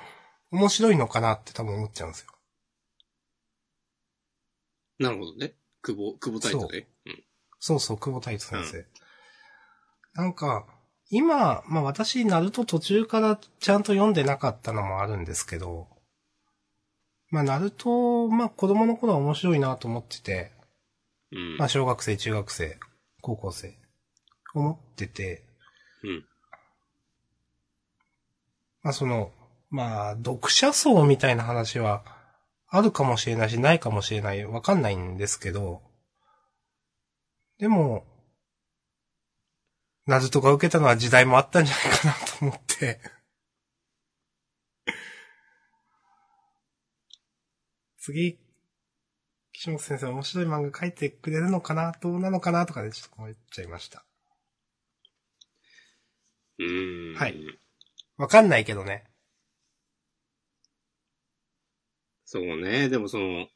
[0.52, 2.28] 面白いのかなって多分思っちゃうんですよ。
[5.00, 5.56] なるほどね。
[5.82, 6.88] 久保、久保タイトね。
[7.06, 7.24] うん。
[7.60, 8.86] そうそう、久保太一先生。
[10.14, 10.68] なんか、
[11.16, 15.88] 今、まあ私、ナルト途中からちゃんと読んでなかったのもあるんですけど、
[17.30, 20.52] まあナルト、まあ子供の頃は面白いなと思ってて、
[21.32, 21.58] うん。
[21.58, 22.78] まあ小学生、中学生、
[23.22, 23.78] 高校生、
[24.54, 25.46] 思ってて、
[26.04, 26.26] うん。
[28.84, 29.32] まあその、
[29.70, 32.04] まあ読者層みたいな話は
[32.68, 35.82] あるかもしれないし、ないかもしれない、わかんないんですけど、
[37.58, 38.04] でも、
[40.06, 43.02] ナルトが受けたのは時代もあったんじゃないかなと思って。
[47.98, 48.38] 次、
[49.52, 54.06] 岸本先生面白い漫画書いてくれるのかなどうなのかなとかでちょっと思っちゃいました。
[56.60, 57.16] うーん。
[57.16, 57.36] はい
[58.18, 59.04] わかんないけどね。
[62.24, 62.90] そうね。
[62.90, 63.48] でもその、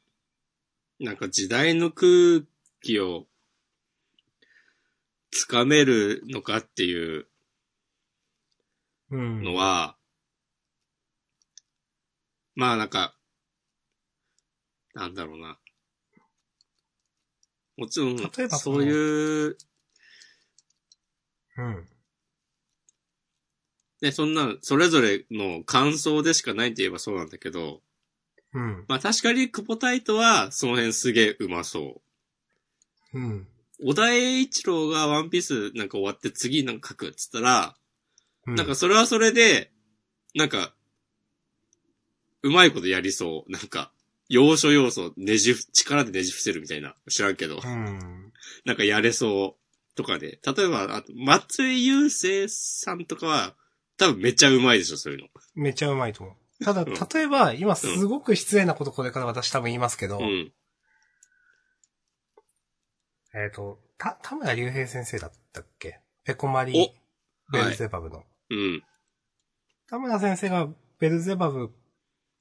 [0.98, 2.42] なんか時代の空
[2.82, 3.26] 気を
[5.30, 7.26] つかめるのかっていう
[9.10, 9.42] うん。
[9.42, 9.96] のは、
[12.54, 13.16] まあなんか、
[14.94, 15.58] なんだろうな。
[17.76, 18.90] もちろん、例えばそうい
[19.48, 19.56] う、
[21.56, 21.88] うん。
[24.02, 27.82] ね、そんな、それぞれの感想でしかないって言えばそうなんだけど、
[28.52, 28.84] うん。
[28.88, 32.00] まあ確かにクポタイトはその辺すげえうまそ
[33.12, 33.18] う。
[33.18, 33.48] うん。
[33.82, 37.74] 小田栄一郎がワンピースなんか終わって次なんか書くっつったら、
[38.46, 38.54] うん。
[38.54, 39.70] なんかそれはそれで、
[40.34, 40.74] なんか、
[42.42, 43.52] うまいことやりそう。
[43.52, 43.92] なんか、
[44.28, 46.94] 要所要所ねじふ、力でねじ伏せるみたいな。
[47.08, 47.60] 知らんけど。
[47.62, 48.32] うん。
[48.64, 49.96] なんかやれそう。
[49.96, 50.38] とかで。
[50.46, 53.54] 例えば、あと、松井優生さんとかは、
[53.98, 55.26] 多分めっちゃうまいでしょ、そういうの。
[55.54, 56.64] めっちゃうまいと思う。
[56.64, 60.52] ただ、うん例えば、今すごく失礼なことこれから私多分言いますけど、うん。
[63.34, 66.00] えっ、と、た、田村隆平先生だったっけ？
[66.24, 68.24] ペコマリおベルゼバブの。
[68.50, 68.82] うん。
[69.88, 70.68] 田村先生が
[70.98, 71.70] ベルゼバブ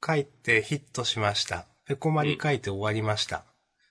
[0.06, 1.66] 書いてヒットしました。
[1.86, 3.46] ペコマリ書いて終わりました。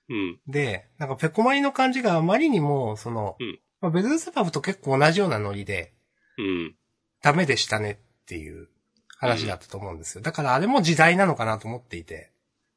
[0.09, 0.41] うん。
[0.47, 5.93] で、なんかペコマリの感じがあまりにも、その、うんまあ、ベルゼバブと結構同じようなノリで、
[6.39, 6.77] うん。
[7.23, 8.69] ダメでしたねっていう
[9.17, 10.23] 話だったと思うんですよ。
[10.23, 12.31] だからあれも時代なのかなと思っていて。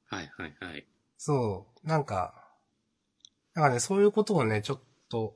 [0.07, 0.85] はいはいはい。
[1.17, 2.40] そう、なんか、
[3.53, 4.79] なんかね、そういうことをね、ちょっ
[5.09, 5.35] と、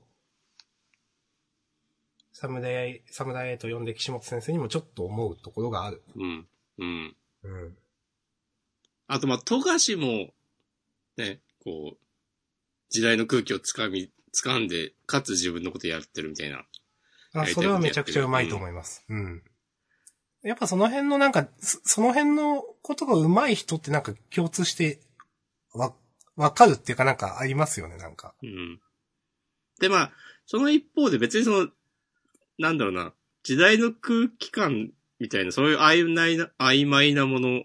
[2.32, 6.04] サムダイ、サムダイと呼んで岸本先生にもちょっと思うところがある。
[6.16, 6.48] うん。
[6.78, 7.16] うん。
[7.44, 7.78] うん。
[9.08, 10.34] あと、まあ、富樫も、
[11.18, 11.98] ね、こう、
[12.90, 16.66] 時代の空気をつかみ、掴んで、かつ自分のことやってるみたいな。
[17.34, 19.06] やあ、それはめちゃくちゃうまいと思います。
[19.10, 19.44] うん。
[20.44, 25.00] やっぱその辺のなんか、そその辺のことが上手い人ってなんか共通して、
[25.74, 25.94] わ、
[26.36, 28.34] わかるっていうかなんかありますよね、なんか。
[28.44, 28.80] うん。
[29.80, 30.12] で、まあ、
[30.46, 31.68] その一方で別にその、
[32.58, 33.14] なんだろうな、
[33.44, 37.64] 時代の空気感みたいな、そういう曖昧な、曖昧なもの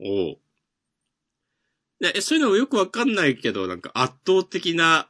[0.00, 0.38] を、
[1.98, 5.08] でそういうのもよくわかんないけど、なんか圧倒的な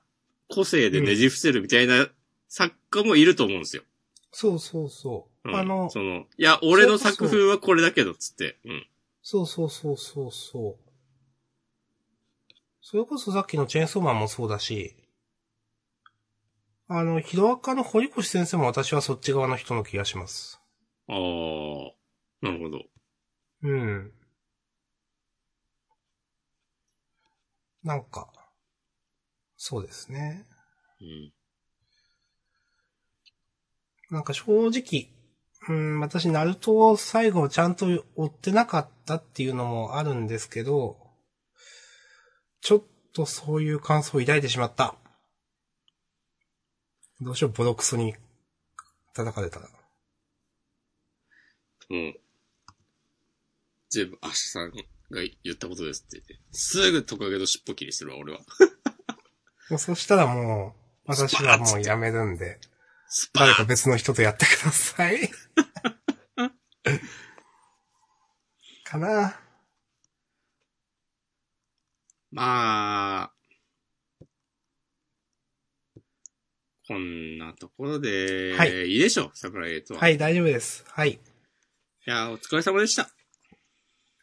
[0.48, 2.06] 個性でねじ伏せるみたいな
[2.48, 3.82] 作家もいると思うんですよ。
[4.30, 5.48] そうそうそう。
[5.48, 8.58] うん、あの、その、いや、俺の作風はこれだけど、つって。
[8.64, 8.86] うん。
[9.22, 10.85] そうそうそうそうそう。
[12.88, 14.94] それこそさっきのチェーンソーマンもそうだし、
[16.86, 20.60] あの、ヒロアカの堀越先生も私はそっち側の人の気がします。
[21.08, 21.16] ああ、
[22.42, 22.84] なるほど。
[23.64, 24.12] うん。
[27.82, 28.30] なんか、
[29.56, 30.46] そうですね。
[31.00, 31.32] うん。
[34.10, 35.08] なんか正直、
[35.68, 41.05] うん、私、ナルトを最後ちゃんと追ってなかったっていうのもあるんですけど、
[42.60, 42.82] ちょっ
[43.12, 44.94] とそういう感想を抱いてしまった。
[47.20, 48.14] どうしよう、ボロクソに
[49.14, 49.68] 叩かれたら。
[51.88, 52.14] もう、
[53.88, 54.76] 全部、アシさんが
[55.10, 58.40] 言ったことですって言って、すぐトカゲの尻尾切りするわ、俺は。
[59.70, 62.60] もうそしたらもう、私はもうやめるんで、
[63.32, 65.30] 誰かー別の人とやってください。
[68.84, 69.40] かな
[72.32, 73.32] まあ、
[76.88, 80.00] こんなところで、はいいいでしょう、桜井とは。。
[80.00, 80.84] はいい、大丈夫です。
[80.88, 81.12] はい。
[81.12, 81.18] い
[82.04, 83.10] や、お疲れ様でした。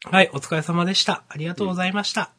[0.04, 1.24] はい、お疲れ様でした。
[1.28, 2.32] ありがとうございました。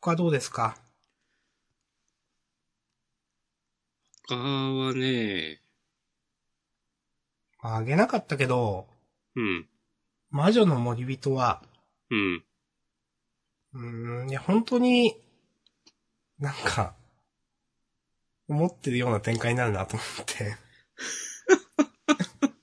[0.00, 0.76] 他どうですか？
[4.28, 5.60] 他はね、
[7.62, 8.86] まあ、あげなかったけど、
[9.34, 9.68] うん、
[10.30, 11.62] 魔女の森人は、
[12.10, 12.44] うん、
[13.74, 15.20] うーん、いや、本当に、
[16.38, 16.94] なんか、
[18.48, 20.56] 思ってるような展開になるなと思って。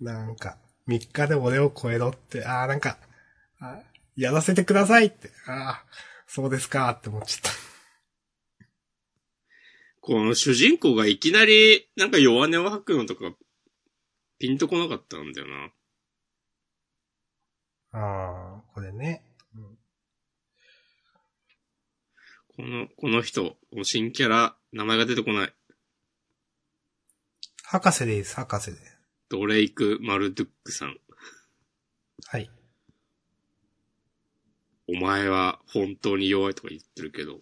[0.00, 2.98] なんか、3日で俺を超えろって、ああ、なんか、
[3.60, 3.82] あ
[4.16, 5.84] やらせてくださいって、ああ、
[6.26, 7.52] そうですかって思っちゃっ
[10.00, 13.34] この主人公がいきなり、なんか弱音を吐くのとか、
[14.38, 15.70] ピンとこなかったんだよな。
[17.92, 17.98] た。
[17.98, 19.24] ああ、これね。
[19.54, 19.78] うん
[22.56, 25.54] この、この人、この新キャラ、名前が出てこない。
[27.62, 28.78] 博士です、博士で。
[29.30, 30.98] ドレイク・マルドゥックさん。
[32.26, 32.50] はい。
[34.88, 37.40] お前は本当に弱いとか言ってるけど。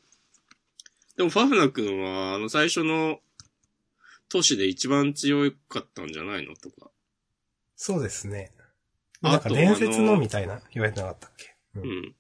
[1.16, 3.18] でもファフナ君は、あの最初の
[4.28, 6.54] 都市で一番強かったんじゃないの？
[6.54, 6.90] とか。
[7.74, 8.52] そうですね。
[9.20, 11.54] なんか伝説のみたいな言われてなかったっけ？
[11.74, 11.80] う。
[11.80, 12.14] うんん。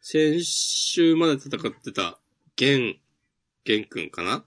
[0.00, 2.18] 先週まで戦ってた、
[2.56, 2.96] ゲン、
[3.64, 4.44] ゲン君かな？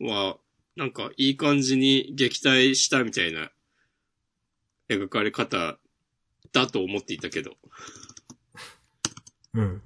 [0.00, 0.38] は、
[0.76, 3.50] なんかいい感じに撃退したみたいな
[4.88, 5.78] 描かれ方
[6.52, 7.56] だと思っていたけど、
[9.54, 9.82] うん。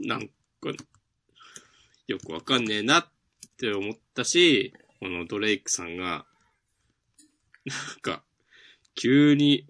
[0.00, 0.32] なんか、
[2.08, 3.06] よくわかんねえなっ
[3.58, 6.26] て思ったし、このドレイクさんが、
[7.64, 8.24] なんか、
[8.94, 9.66] 急に、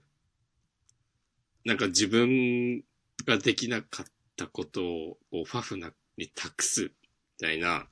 [1.65, 2.83] なんか自分
[3.25, 4.07] ができなかっ
[4.37, 6.91] たことを、こうファフナに託す、み
[7.39, 7.87] たいな、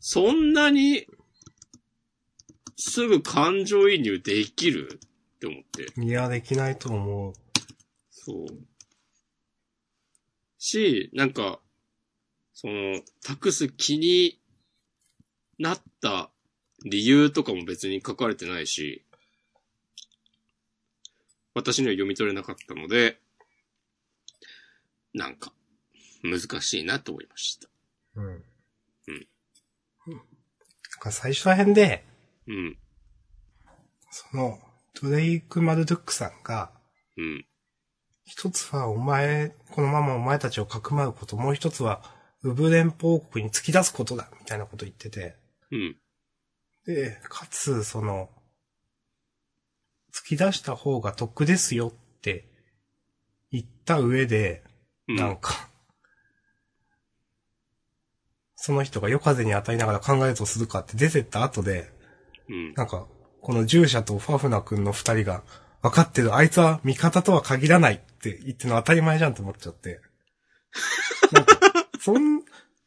[0.00, 1.06] そんなに、
[2.76, 5.00] すぐ感情移入できる？
[5.36, 5.86] って思って。
[5.98, 7.32] いや、できないと思う。
[8.10, 8.46] そう。
[10.58, 11.60] し、なんか、
[12.52, 14.38] その、託す気に
[15.58, 16.30] なった
[16.84, 19.05] 理由とかも別に書かれてないし、
[21.56, 23.18] 私には読み取れなかったので、
[25.14, 25.54] なんか、
[26.22, 27.68] 難しいなと思いました。
[28.16, 28.24] うん。
[28.26, 28.34] うん。
[30.12, 30.20] なん
[31.00, 32.04] か最初ら辺で、
[32.46, 32.78] うん、
[34.10, 34.58] その、
[35.00, 36.72] ドレイク・マルドゥックさんが、
[37.16, 37.46] うん、
[38.26, 42.02] 一つはお前、このままお前たちをかくまうこと、もう一つは、
[42.42, 45.36] ウブ連邦国に突き出すことだ、みたいなこと言ってて、
[45.70, 45.96] うん、
[46.84, 48.28] で、かつ、その、
[50.16, 52.48] 突き出した方が得ですよって
[53.52, 54.62] 言った上で、
[55.08, 55.16] うん。
[55.16, 55.68] なんか、
[58.54, 61.90] その人が夜風に当たりながら考えるとするかって出てった後で、
[62.48, 62.72] うん。
[62.72, 63.06] なんか、
[63.42, 65.42] この従者とファフナ君の二人が、
[65.82, 70.00] 分かってる、あいつは味方とは限らないって言ってるの当たり前じゃんって思っちゃって。
[71.30, 71.56] なんか、
[72.00, 72.42] そん、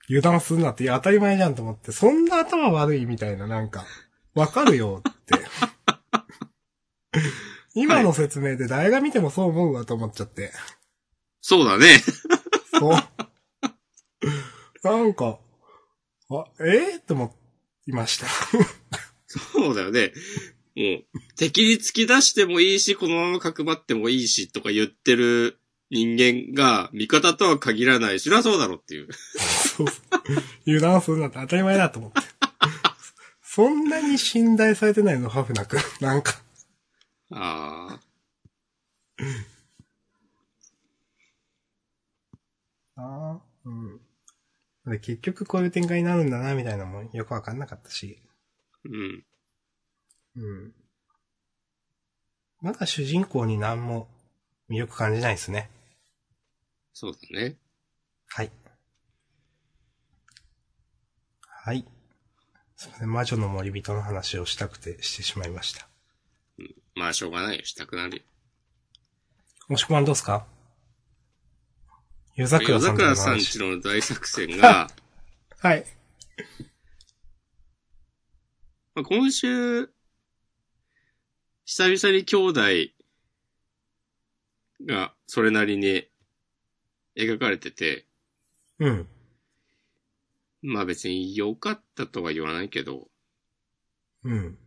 [0.10, 3.86] 油断するなって、いや当たり前じゃんと思って、そんな頭悪いみたいな、なんか、
[4.34, 5.36] わかるよって。
[7.74, 10.51] 今の説明で誰が見てもそう思うわと思っちゃって。
[11.41, 11.99] そうだね。
[12.80, 12.97] そう。
[14.84, 15.39] なんか、
[16.30, 17.34] あ、ええって思
[17.88, 18.28] いました。
[19.28, 20.13] そうだよね。
[20.76, 21.03] もう、
[21.36, 25.59] 敵に突き出してもいいし、このまま角張ってもいいし、とか言ってる
[25.91, 28.20] 人間が、味方とは限らない。
[28.20, 29.08] そりゃそうだろっていう。
[29.37, 29.87] そう。
[30.67, 32.20] 油断するなんて当たり前だと思って。
[33.43, 35.82] そんなに信頼されてないの、ハフナ君。
[36.00, 36.41] なんか。
[37.32, 38.00] ああ。
[42.96, 44.00] ああ、うん。
[44.86, 48.22] で結局こういう展開になるんだな、みたいなのもよくわかんなかったし。
[48.86, 49.26] うん。
[50.36, 50.74] うん。
[52.62, 54.08] まだ主人公に何も
[54.70, 55.70] 魅力感じないですね。
[56.93, 57.58] そうだね。
[58.28, 58.51] はい。
[61.47, 61.86] はい。
[62.76, 65.88] すいません、魔女の森人の話をしたくてしてしまいました。
[67.00, 67.66] まあ、しょうがないよ。
[67.66, 68.24] したくなるよ。
[69.70, 70.46] もしくはどうすか？
[72.36, 74.89] 夜桜夜さんとの桜話さんちの大作戦が、
[75.59, 75.86] はい。
[78.96, 79.89] まあ、今週、
[81.66, 82.62] 久々に兄弟
[84.86, 86.08] がそれなりに
[87.16, 88.05] 描かれてて、
[88.80, 89.08] うん。
[90.62, 93.08] まあ別に良かったとは言わないけど、
[94.24, 94.58] うん。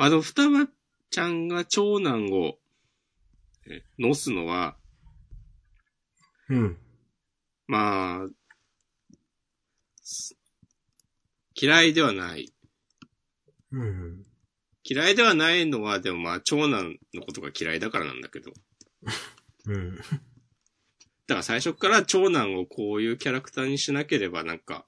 [0.00, 0.66] まあでも双葉
[1.10, 2.56] ちゃんが長男を、
[3.70, 4.78] え乗すのは、
[6.48, 6.78] うん。
[7.66, 8.28] まあ、
[10.02, 10.38] す
[11.54, 12.50] 嫌いではない。
[13.72, 14.22] うん。
[14.84, 18.52] 嫌いではないのは、でもまあ長男のことが嫌いだからなんだけど。
[19.66, 19.96] うん。
[19.96, 24.86] だから最初から長男をこういうキャラクターにしなければなんか、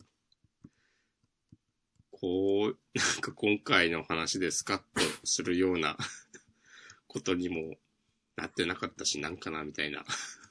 [2.22, 4.84] こう、なんか今回の話でスカッと
[5.24, 5.96] するような
[7.08, 7.74] ことにも
[8.36, 10.04] なってなかったし、なんかな、みたいな。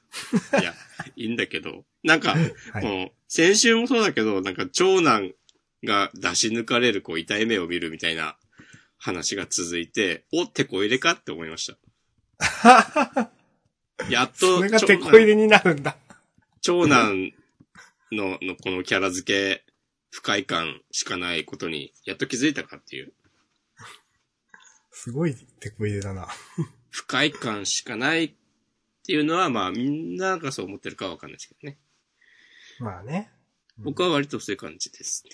[0.60, 0.74] いや、
[1.16, 2.52] いいんだけど、なんか、はい。
[2.72, 5.32] この、先週もそうだけど、なんか長男
[5.82, 8.36] が出し抜かれる、こう、痛い目を見るみたいな
[8.98, 11.74] 話が続いて、お、てこ入れかって思いまし
[12.38, 13.30] た。
[14.10, 15.96] やっと、それが長手こ入れになるんだ。
[16.60, 17.32] 長男
[18.10, 19.71] の、のこのキャラ付け、
[20.12, 23.14] 不快感しかないことに、やっと気づいたかっていう。
[24.90, 26.28] すごい手こ入れだな。
[26.90, 28.34] 不快感しかないっ
[29.06, 31.78] ていうのは、まあ、みんながそう思ってるかはわかんないですけどね。
[32.78, 33.32] まあね。
[33.78, 35.24] 僕は割とそういう感じです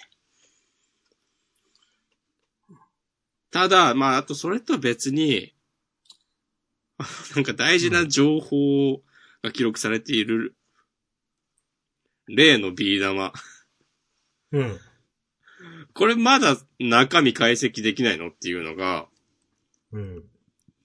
[2.71, 2.77] ね。
[3.51, 5.55] ただ、まあ、あとそれとは別に、
[7.35, 9.03] なんか大事な情報
[9.43, 10.55] が記録されている、
[12.29, 13.33] 例のビー玉。
[14.53, 14.81] うん。
[15.95, 19.07] これまだ中身解析できないのっていうのが、
[19.93, 20.25] うん。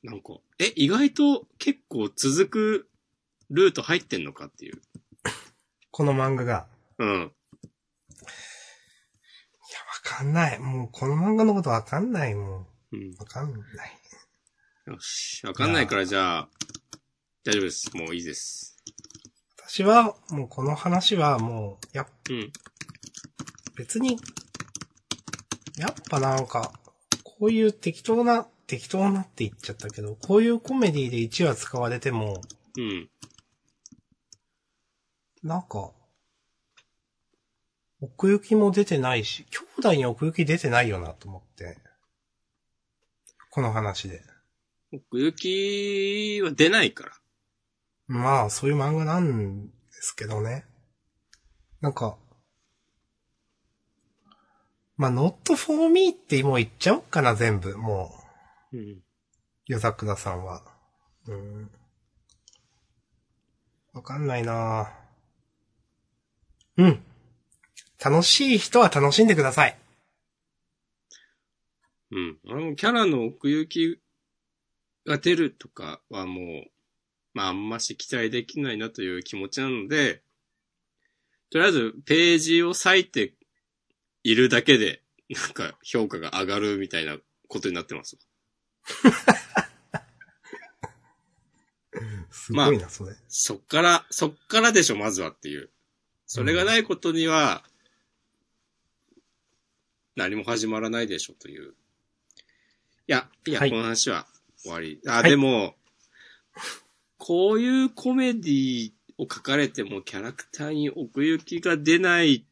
[0.03, 2.89] なんか、え、意外と結構続く
[3.49, 4.81] ルート入ってんのかっていう。
[5.91, 6.67] この漫画が。
[6.97, 7.09] うん。
[7.09, 7.31] いや、わ
[10.03, 10.59] かんない。
[10.59, 13.15] もう、この漫画のことわかんない、もうんう。。
[13.19, 13.61] わかんない。
[14.87, 15.45] よし。
[15.45, 16.49] わかんないからじゃあ、
[17.45, 17.95] 大丈夫です。
[17.95, 18.77] もういいです。
[19.57, 22.51] 私は、もうこの話はもう、や、うん。
[23.75, 24.19] 別に、
[25.77, 26.71] やっぱなんか、
[27.23, 32.41] こういう適当な、適当なって言っちゃったけど、こういうコメディで1話使われても、
[32.77, 33.09] うん。
[35.43, 35.91] なんか、
[38.01, 41.77] 奥行きも出てないし、兄弟に奥行き出てないよなと思って。
[43.49, 44.21] この話で。
[44.91, 47.11] 奥行きは出ないから。
[48.07, 50.65] まあ、そういう漫画なんですけどね。
[51.81, 52.17] なんか、
[54.95, 57.77] まあ、not for me ってもう言っちゃおうかな、全部。
[57.77, 58.13] も
[58.71, 59.01] う、うん。
[59.65, 60.63] 夜桜さんは。
[61.27, 61.71] うん。
[63.93, 64.91] わかんないな
[66.77, 67.03] うん。
[68.03, 69.77] 楽しい人は楽しんでください。
[72.11, 72.39] うん。
[72.47, 73.99] あの、キャラの奥行き
[75.05, 76.63] が出るとかはもう、
[77.33, 80.21] まああんまし期待できないなという気持ちなので、
[81.49, 83.33] とりあえずページを割いて
[84.23, 87.17] いるだけで、なんか評価が上がるみたいな
[87.47, 88.17] ことになってます。
[92.31, 93.15] すごいな、それ。
[93.27, 95.69] そっから、そっからでしょ、まずはっていう。
[96.25, 97.63] それがないことには、
[100.15, 101.73] 何も始まらないでしょ、という。
[103.07, 104.27] いや、いや、はいこの話は
[104.57, 104.99] 終わり。
[105.07, 105.75] あ、はいでも、
[107.17, 112.45] こういうコメディを書かれてもキャラクターに奥行きが出ない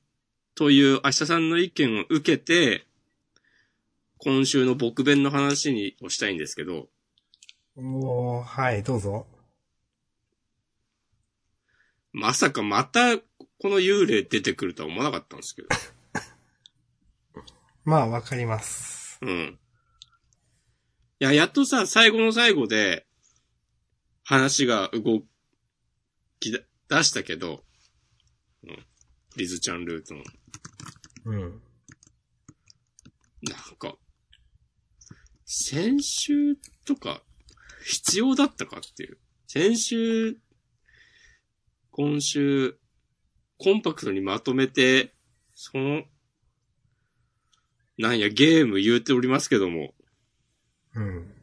[0.56, 2.86] という明日さんの意見を受けて、
[4.18, 6.88] 今週の僕弁の話にをしたいんですけど、
[7.76, 9.26] おー、はい、どうぞ。
[12.14, 15.70] まさかまたこの幽霊出てくるとは思わなかったんですけど。
[17.86, 19.20] まあ、わかります。
[19.22, 19.60] うん。
[21.20, 23.06] いや、やっとさ、最後の最後で、
[24.24, 25.24] 話が動
[26.40, 26.60] きだ
[26.90, 27.64] 出したけど、
[28.64, 28.86] うん。
[29.38, 30.24] リズちゃんルートの。
[31.26, 31.62] うん。
[33.44, 33.98] なんか、
[35.46, 36.56] 先週
[36.86, 37.24] とか、
[37.84, 39.18] 必要だったかっていう。
[39.48, 40.38] 先週、
[41.92, 42.78] 今週、
[43.58, 45.14] コンパクトにまとめて、
[45.56, 46.04] その、
[47.98, 49.94] なんや、ゲーム言うておりますけども、
[50.96, 51.34] うん。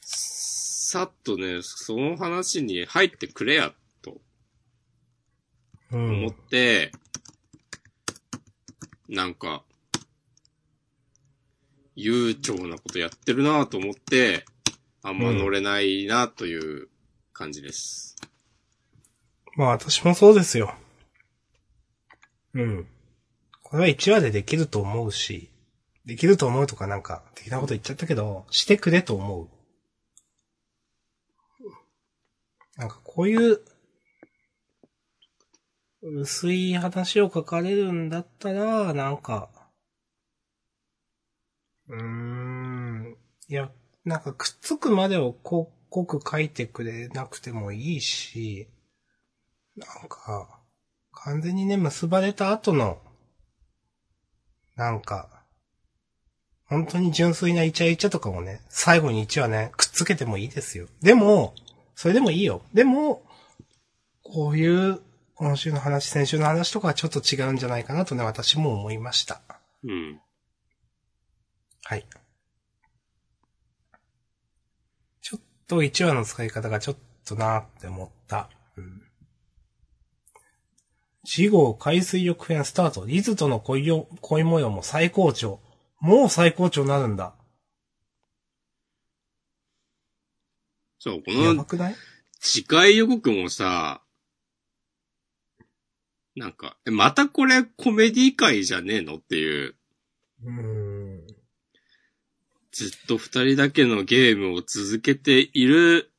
[0.00, 3.79] さっとね、その話に入ってくれや、とう
[5.92, 6.34] 思っん。
[6.34, 6.92] て、
[9.08, 9.64] なんか、
[11.96, 14.44] 悠長なことやってるなと思って、
[15.02, 16.88] あんま乗れないなという
[17.32, 18.16] 感じです。
[19.56, 20.74] まあ、私もそうですよ。
[22.54, 22.86] うん。
[23.62, 25.50] これは1話でできると思うし、
[26.04, 29.48] できると思うとかなんか、的なこと言っちゃったけど、してくれと思う。
[32.76, 33.60] なんかこういう、
[36.02, 39.50] 薄い話を書かれるんだったら、なんか、
[41.88, 43.16] うーん、
[43.48, 43.70] いや、
[44.04, 48.68] なんかくっつくまでをこ濃く書いてくれなくてもいいし、
[49.76, 50.60] なんか、
[51.12, 52.98] 完全にね、結ばれた後の、
[54.76, 55.44] なんか、
[56.64, 60.86] 本当に純粋なイチャイチャとかもね、最後に1話ね、くっつけてもいいですよ。
[61.02, 61.54] でも、
[61.96, 62.62] それでもいいよ。
[62.72, 63.22] でも、
[64.22, 65.00] こういう、
[65.40, 69.40] 今週の話、先週の話とかはちょっと違うんじゃないかなとね、私も思いました。
[69.82, 70.20] うん。
[71.82, 72.06] はい。
[75.22, 78.50] ちょっと1話の使い方がちょっとなって思った。
[78.76, 79.02] うん。
[81.24, 83.06] 次号海水浴編スタート。
[83.06, 85.62] リズとの恋よ恋模様も最高潮。
[86.00, 87.34] もう最高潮になるんだ。
[90.98, 91.96] そう、このやばくない？
[92.40, 94.02] 次回予告もさ、
[96.36, 99.16] なんか、またこれコメディ界じゃねえの？
[99.16, 99.74] っていう、
[100.44, 101.26] うん。
[102.70, 106.12] ずっと二人だけのゲームを続けている、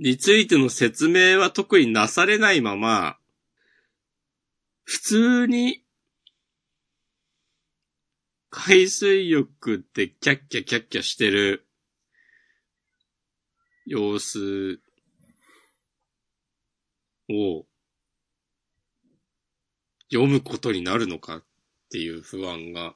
[0.00, 3.18] についての説明は特になされないまま、
[4.82, 5.84] 普通に、
[8.50, 11.66] 海水浴でキャッキャキャッキャしてる。
[13.86, 14.80] 様子
[17.30, 17.67] を。
[20.12, 21.42] 読むことになるのかっ
[21.90, 22.94] ていう不安が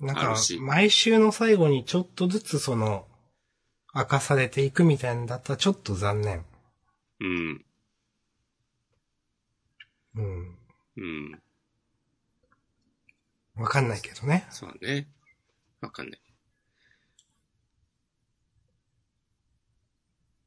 [0.00, 3.06] なんか毎週の最後にちょっとずつその、
[3.94, 6.44] 明かされていくみたいなんだったらちょっと残念。
[7.20, 7.64] うん。
[10.16, 10.58] うん。
[10.98, 11.42] うん。
[13.56, 14.46] わかんないけどね。
[14.50, 15.08] そうだね。
[15.80, 16.20] わかんない。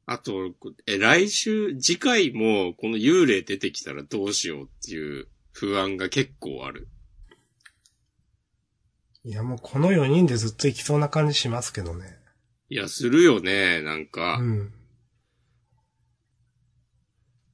[0.06, 0.54] あと、
[0.86, 6.88] え、来週、次回もこの幽霊出てきたらどうしようっていう不安が結構ある。
[9.22, 12.20] いやもうこの4人でずっと行きそうな感じしますけどね。
[12.70, 14.36] いや、するよね、なんか。
[14.36, 14.72] うん。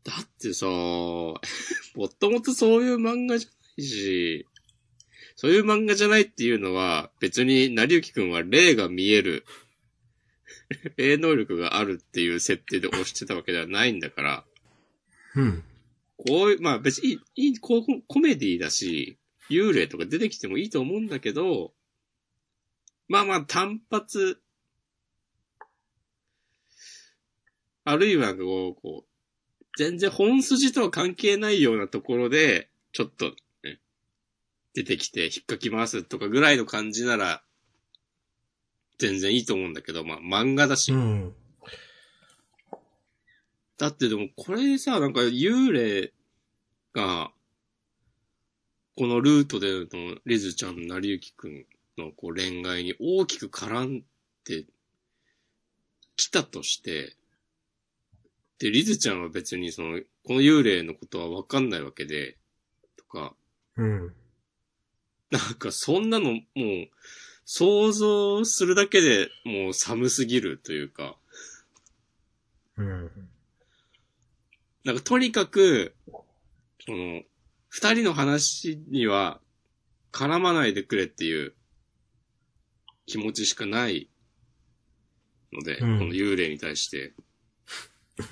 [0.04, 0.66] だってさ、
[1.96, 4.46] もともとそういう漫画じゃないし、
[5.34, 9.44] そういう漫画じゃないっていうのは、別に、成幸くんは霊が見える、
[10.96, 14.44] 霊能力があるっていう設定で押してたわけではないんだから、
[15.34, 15.64] うん。
[16.16, 19.18] こういう、まあ別にいい、いいこうコメディだし、
[19.50, 21.72] 幽霊とか出てきてもいいと思うんだけど、
[23.08, 24.40] まあまあ単発、
[27.84, 33.78] あるいはこう、こう、全然本筋とは関係ないようなところで、ちょっと、ね、
[34.74, 37.42] 出てきて引っかき回すとかぐらいの感じなら、
[38.98, 40.92] 全然いいと思うんだけど、まあ漫画だし。
[40.92, 41.34] うん。
[43.78, 46.12] だってでもこれさ、なんか幽霊
[46.94, 47.30] が、
[48.96, 49.86] このルートでの
[50.24, 51.66] リズちゃん、成幸くん
[51.98, 54.02] のこう恋愛に大きく絡ん
[54.44, 54.64] で
[56.16, 57.14] きたとして、
[58.58, 62.38] で、リズちゃんは別にその、この幽霊のことはわかんないわけで、
[62.96, 63.34] とか、
[63.76, 64.14] うん。
[65.30, 66.42] なんかそんなのもう、
[67.44, 71.16] 想像するだけでもう寒すぎるというか、
[72.78, 73.10] うん。
[74.86, 75.96] なんかとにかく、
[76.86, 77.22] その、
[77.68, 79.40] 二人の話には
[80.12, 81.54] 絡まないでくれっていう
[83.04, 84.08] 気持ちしかない
[85.52, 87.14] ので、うんこの幽霊に対して。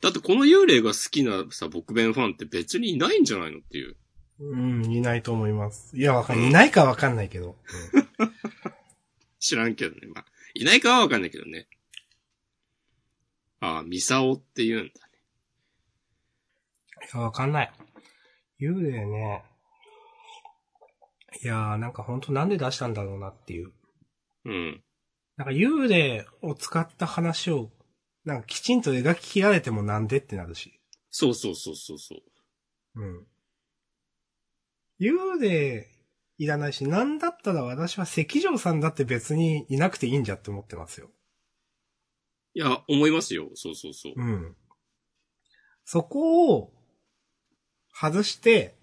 [0.00, 3.96] だってこの幽霊が好きなさ、僕弁ファンって別にいないんじゃないのっていう。
[4.38, 5.96] うん、いないと思います。
[5.96, 6.50] いや、わかんない。
[6.50, 7.56] いないかわかんないけど。
[9.40, 10.06] 知らんけどね。
[10.06, 11.66] まあ、いないかはわかんないけどね。
[13.60, 14.92] ああ、ミサオって言うんだね。
[17.12, 17.72] いや、わかんない。
[18.60, 19.44] 幽霊ね。
[21.42, 23.72] いやー、なんかほんとなんで出したんだろうなっていう。
[24.44, 24.82] うん。
[25.36, 27.70] なんか幽霊を使った話を、
[28.24, 30.80] なんかきちんと描き切られてもなんでってなるし。
[31.10, 33.02] そうそうそうそうそう。
[33.02, 33.26] うん。
[35.00, 35.88] 幽霊
[36.38, 41.10] いらないし、なんだったら私は赤城さんだって別にいなくていいんじゃって思ってますよ。
[42.54, 43.50] いや、思いますよ。
[43.54, 44.12] そうそうそう。
[44.16, 44.56] うん。
[45.84, 46.72] そこを
[47.92, 48.76] 外して、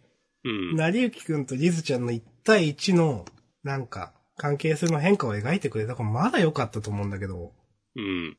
[0.44, 0.76] うん。
[0.76, 3.26] 成幸くんとリズちゃんの1対1の、
[3.64, 7.53] なんか、関係性の変化を描いてくれたからまだ良かったと思うんだけど、
[7.95, 8.38] うん。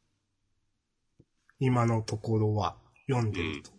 [1.58, 2.78] 今のところは、
[3.08, 3.70] 読んでると。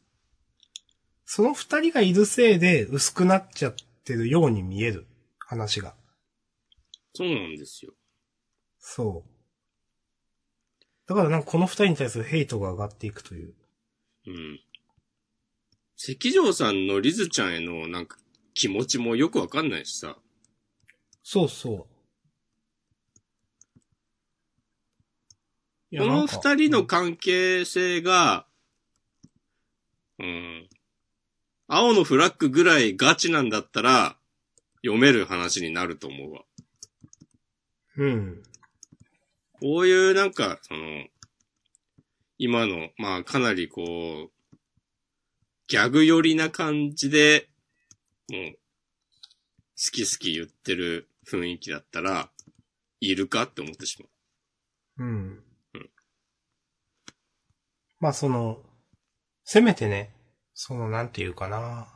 [1.26, 5.08] その二人がいるせいで薄くなっちゃってるように見える、
[5.40, 5.96] 話が。
[7.14, 7.94] そうなんですよ。
[8.80, 9.39] そう。
[11.10, 13.56] だからなんかこの二人に対するヘイトが上がっていくという。
[14.28, 14.60] うん。
[15.96, 18.18] 関城さんのリズちゃんへのなんか
[18.54, 20.18] 気持ちもよくわかんないしさ。
[21.24, 21.88] そうそ
[25.92, 25.98] う。
[25.98, 28.46] この二人の関係性が、
[30.20, 30.70] うん。
[31.68, 34.16] 青のフラッグぐらいガチなんだったら、
[34.84, 36.44] 読める話になると思うわ。
[37.98, 38.44] うん。
[39.60, 41.06] こういうなんか、その、
[42.38, 44.56] 今の、まあかなりこう、
[45.68, 47.50] ギャグ寄りな感じで、
[48.32, 52.30] もう、好き好き言ってる雰囲気だったら、
[53.02, 54.08] いるかって思ってしま
[54.98, 55.44] うん。
[55.74, 55.90] うん
[58.02, 58.60] まあその、
[59.44, 60.16] せめてね、
[60.54, 61.88] そのなんていうかな。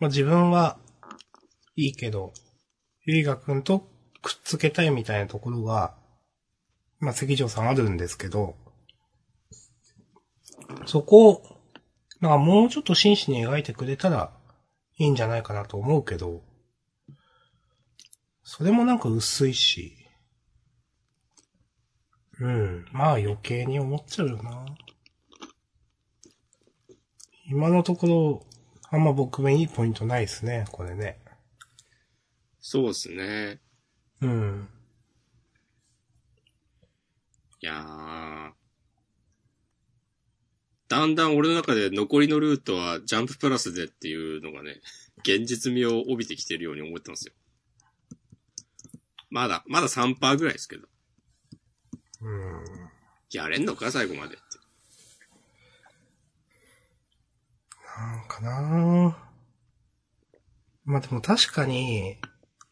[0.00, 0.78] まあ自分は
[1.76, 2.32] いいけど、
[3.04, 3.88] ゆいがくんと
[4.22, 5.94] くっつけたいみたいなところが、
[6.98, 8.56] まあ関城さんあるんですけど、
[10.86, 11.60] そこを、
[12.20, 14.32] なんかもうちょっと真摯に描いてくれたら
[14.96, 16.42] いいんじゃないかなと思うけど、
[18.42, 19.94] それもなんか薄いし、
[22.40, 22.86] うん。
[22.92, 24.64] まあ余計に思っちゃうよな。
[27.50, 28.46] 今のところ、
[28.90, 31.20] あんま僕もいいポイントないですね、これね。
[32.60, 33.60] そうですね。
[34.20, 34.68] うん。
[37.60, 38.52] いやー。
[40.88, 44.80] だんだん俺の中で残りのルートはジャンププラスでっていうのがね、
[45.18, 47.34] 現実味を帯びてきてるように思ってますよ。
[49.30, 50.88] まだ、まだ3%ぐらいですけど。
[52.22, 52.64] うん。
[53.30, 54.44] やれんのか最後までって。
[57.98, 59.18] なんかな
[60.84, 62.16] まあでも確かに、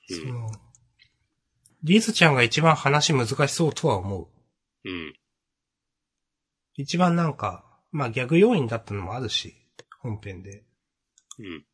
[0.09, 0.51] うんその、
[1.87, 4.29] リズちゃんが一番話難しそうとは思う。
[4.85, 5.15] うん。
[6.75, 9.55] 一番なんか、まあギャグ要因だったのもあるし、
[10.01, 10.65] 本編で。
[11.39, 11.65] うん。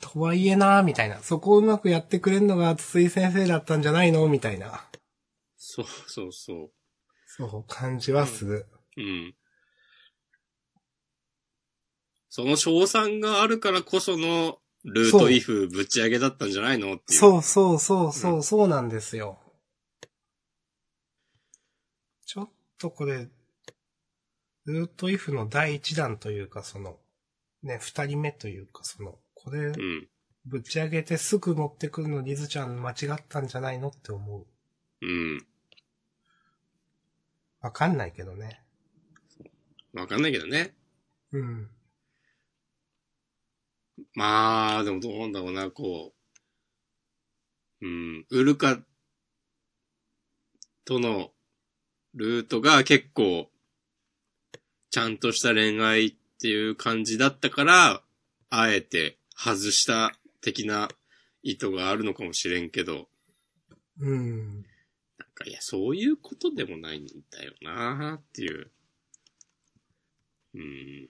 [0.00, 1.20] とはいえなみたいな。
[1.20, 4.26] そこをうまくやってくれるのが筒井先生だったんじゃないの？
[4.26, 4.84] みたいな。
[5.56, 6.70] そうそうそ
[7.28, 8.66] そう、感じはする。
[8.96, 9.00] う。
[9.00, 9.34] うん。
[12.28, 17.18] その賞賛があるからこそのルートイフぶち上げだったんじゃないのっていう。
[17.18, 19.38] そうそうそうそう、うそうなんですよ。
[22.24, 23.28] ちょっとこれ、
[24.64, 26.98] ルートイフの第一弾というか、その、
[27.62, 30.08] ね、二人目というか、その、これ、うん。
[30.46, 34.46] ぶち上げてすぐ持ってくるのリズちゃん間違ったんじゃないのって思う。
[35.02, 35.46] うん。
[37.60, 38.62] わかんないけどね。
[39.92, 40.74] わかんないけどね。
[41.32, 41.68] うん。
[44.14, 46.14] まあ、でもどうなんだろうな、こ
[47.80, 47.86] う。
[47.86, 48.26] うん。
[48.30, 48.78] ウルカ
[50.84, 51.30] との
[52.14, 53.50] ルートが結構、
[54.90, 58.02] ちゃんとした恋愛っていう感じだったから、
[58.50, 60.88] あえて外した的な
[61.42, 63.08] 意図があるのかもしれんけど、
[64.00, 64.62] うん。
[65.18, 68.70] なんか、いや、そういうことでもないんだよなっていう。
[70.54, 71.08] うん。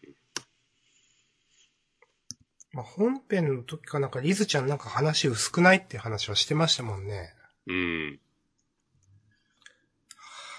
[2.73, 7.35] まあ、本編の時かなんかリズちゃんなんか話薄くないって話はしてましたもんね。
[7.67, 8.21] うん。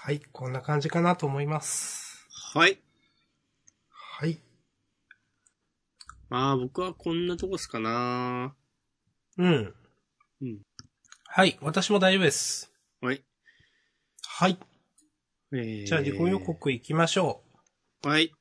[0.02, 2.26] はい、こんな感じかなと思います。
[2.54, 2.78] はい。
[3.90, 4.38] はい。
[6.28, 8.54] まあ、僕はこんなとこっすかな
[9.38, 9.74] うん。
[10.42, 10.58] うん。
[11.26, 12.70] はい、私も大丈夫です。
[13.00, 13.22] はい。
[14.26, 14.58] はい。
[15.52, 16.40] えーじゃあ自己予。
[16.40, 17.42] 告行きましょ
[18.02, 18.32] はい。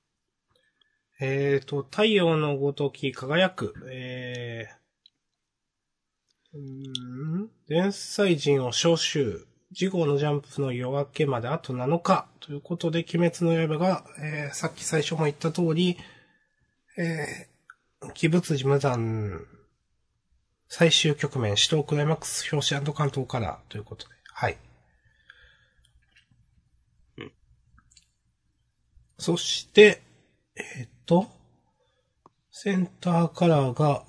[1.22, 1.26] う。
[1.26, 9.48] えーと、太陽のごとき輝く、えー、うーん連載人を招集。
[9.73, 12.27] 次号のジャンプの夜明けまであと7日。
[12.41, 15.98] ということで、鬼滅の刃が、えー、さっき最初も言った通り、
[16.98, 19.45] えー、鬼物寺無惨、
[20.68, 24.57] 最終局面、死闘クライマックス表紙関東カラーということで、はい。
[27.18, 27.31] うん
[29.18, 30.02] そして、
[30.56, 31.28] えっ、と、
[32.52, 34.06] センターカラーが、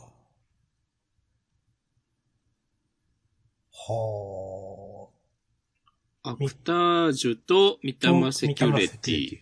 [3.84, 5.08] は
[6.24, 7.98] アクタージュと三ー。
[7.98, 9.38] 玉セキュリテ三ィ。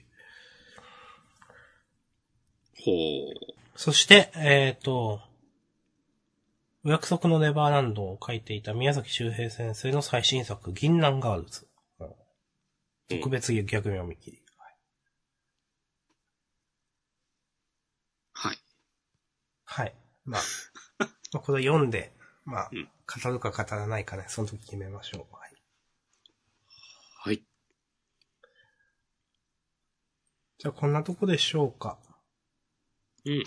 [2.82, 3.78] ほう。
[3.78, 5.20] そして、えっ、と、
[6.84, 11.66] お約束のネバーランドを書いていた宮崎周平先生の最新作、銀杏ガールズ。
[13.10, 14.42] 特別逆読み切り。
[18.32, 18.58] はい。
[19.72, 19.94] はい。
[20.24, 20.42] まあ、
[20.98, 22.12] まあこれ読んで、
[22.44, 22.88] まあ、うん
[23.22, 25.34] 語るか語らないかね、その時決めましょう。
[25.34, 25.52] はい。
[27.22, 27.44] はい。
[30.58, 31.98] じゃあこんなとこでしょうか。
[33.24, 33.42] うん。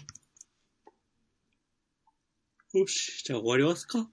[2.73, 4.09] よし、じゃあ終わりますか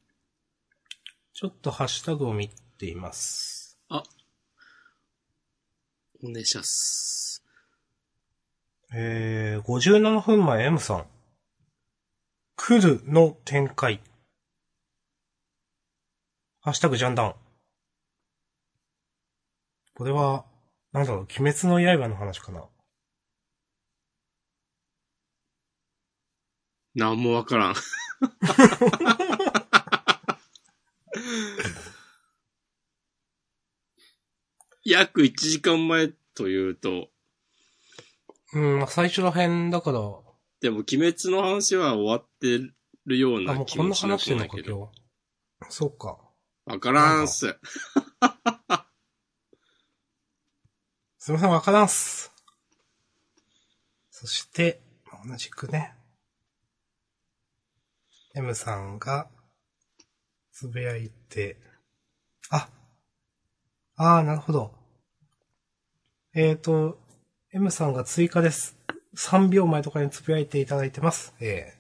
[1.33, 3.77] ちょっとハッシュタグを見ています。
[3.89, 4.05] あ。
[6.23, 7.45] お願いします。
[8.95, 11.20] えー、57分前 M さん。
[12.63, 14.03] 来るの展開。
[16.61, 17.35] ハッシュタグジャンダン。
[19.95, 20.45] これは、
[20.93, 22.67] なんだろう、鬼滅の刃の話かな。
[26.95, 27.75] なんもわからん。
[34.85, 37.09] 約1時間前というと、
[38.53, 40.30] うん、まあ最初ら辺だから、
[40.61, 42.59] でも鬼滅の話は終わって
[43.07, 44.93] るようあ、なもうこんな気もしなくないけど。
[45.69, 46.19] そうか。
[46.67, 47.59] わからんす。
[51.19, 52.33] すみません、わからんっす。
[54.11, 54.83] そして、
[55.27, 55.95] 同じくね、
[58.35, 59.29] M さんが、
[60.53, 61.59] つぶやいて、
[62.51, 62.71] あ、
[63.97, 64.75] ああ、なるほど。
[66.35, 66.99] えっ、ー、と、
[67.53, 68.80] M さんが追加です。
[69.17, 71.35] 3秒前とかにつぶやいていただいてます。
[71.41, 71.75] え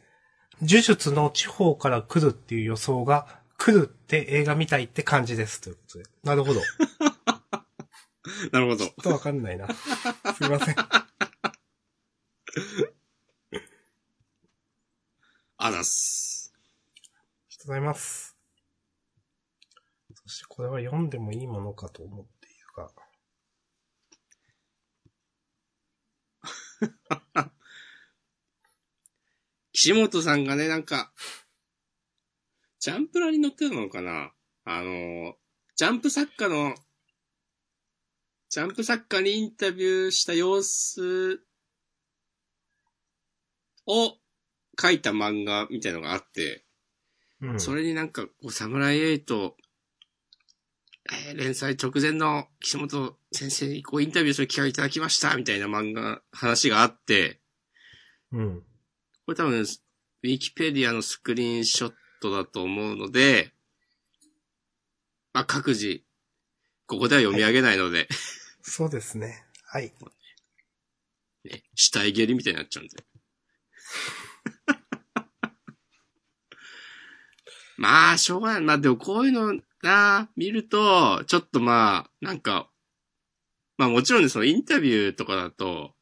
[0.63, 5.61] ー、呪術の地方から来るっていう予想が、来るって映画みたいって感じです。
[5.61, 6.05] ということで。
[6.25, 6.63] なるほど。
[8.53, 8.87] なるほど。
[8.87, 9.69] ちょっとわかんないな。
[10.35, 10.77] すいません。
[15.59, 16.55] あざっす。
[16.55, 16.63] あり
[17.59, 18.35] がとうございます。
[20.15, 22.91] そしてこれは読んでもいいものかと思っているが。
[29.83, 31.11] 岸本さんがね、なんか、
[32.81, 34.31] ジャンプラに載ってたのかな？
[34.67, 35.37] あの、
[35.75, 36.75] ジャンプ作家の、
[38.51, 41.41] ジャンプ作家にインタビューした様子
[43.87, 44.19] を
[44.79, 46.67] 書いた漫画みたいのがあって、
[47.41, 47.59] うん。
[47.59, 49.57] それになんか、サムライエイト、
[51.11, 57.41] えー連載直前の岸本先生にこうインタビューする機会をいただきました、みたいな漫画、話があって、
[58.31, 58.63] うん。
[59.31, 63.53] これ多分、ウィキペディアのスクリーンショットだと思うので、
[65.33, 66.03] まあ、各自、
[66.89, 68.09] ここでは読み上げないので、
[68.61, 69.47] そうですね。
[69.67, 69.93] はい。
[71.45, 73.05] ね、死体蹴りみたいになっちゃうんで。
[77.79, 78.63] まあ、しょうがない。
[78.63, 82.69] まあ、でもこういうのな、見ると、ちょっとまあ、なんか、
[83.77, 85.95] まあもちろんね、そのインタビューとかだと、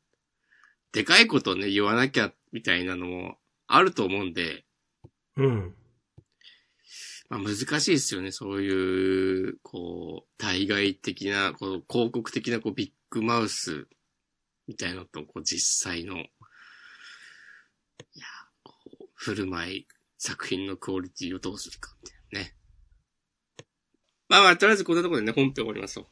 [0.93, 4.65] でかいことね、言わなきゃ、みたいなのもあると思うんで、
[5.37, 5.75] うん。
[7.29, 8.33] まあ難しいですよね。
[8.33, 13.87] そういう、こう、対外的な、こう、広告的な、こう、ビッグマウス
[14.67, 16.27] みたいなのと、こう、実際の、いや、
[18.63, 22.57] こう、振る舞い、作品のクオリティをどうするか、みたいなね。
[24.29, 26.09] まあまあ、とりあえずこんなところでね、本編終わりますと。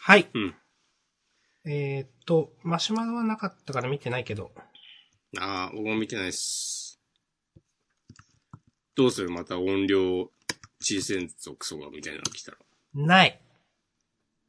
[0.00, 0.28] はい。
[0.34, 0.54] うん。
[1.68, 4.52] えーっと、マシュマロはなかったから見てないけど。
[5.38, 7.00] ああ、僕も見てないです。
[8.94, 9.30] どうする？
[9.30, 10.30] また音量、
[10.80, 12.58] 小さいぞ、クソが、みたいなの来たら。
[12.94, 13.40] ない。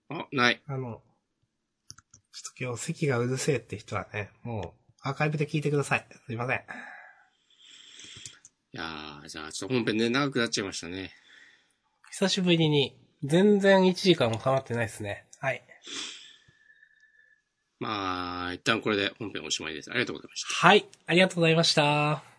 [0.09, 0.61] あ、ない。
[0.67, 1.01] あの、
[2.31, 6.07] ちょっと今日席がうるせえって人はね、もうアーカイブで聞いてください。
[6.25, 6.57] すいません。
[6.57, 6.61] い
[8.71, 11.11] やー、じゃあ、ちょっと本編ね、長くなっちゃいましたね。
[12.11, 15.25] 久しぶりに、全然1時間もかまってないですね。
[15.39, 15.61] はい。
[17.79, 19.91] まあ、一旦これで本編おしまいです。
[19.91, 20.67] ありがとうございました。
[20.67, 20.85] はい。
[21.05, 22.36] ありがとうございました。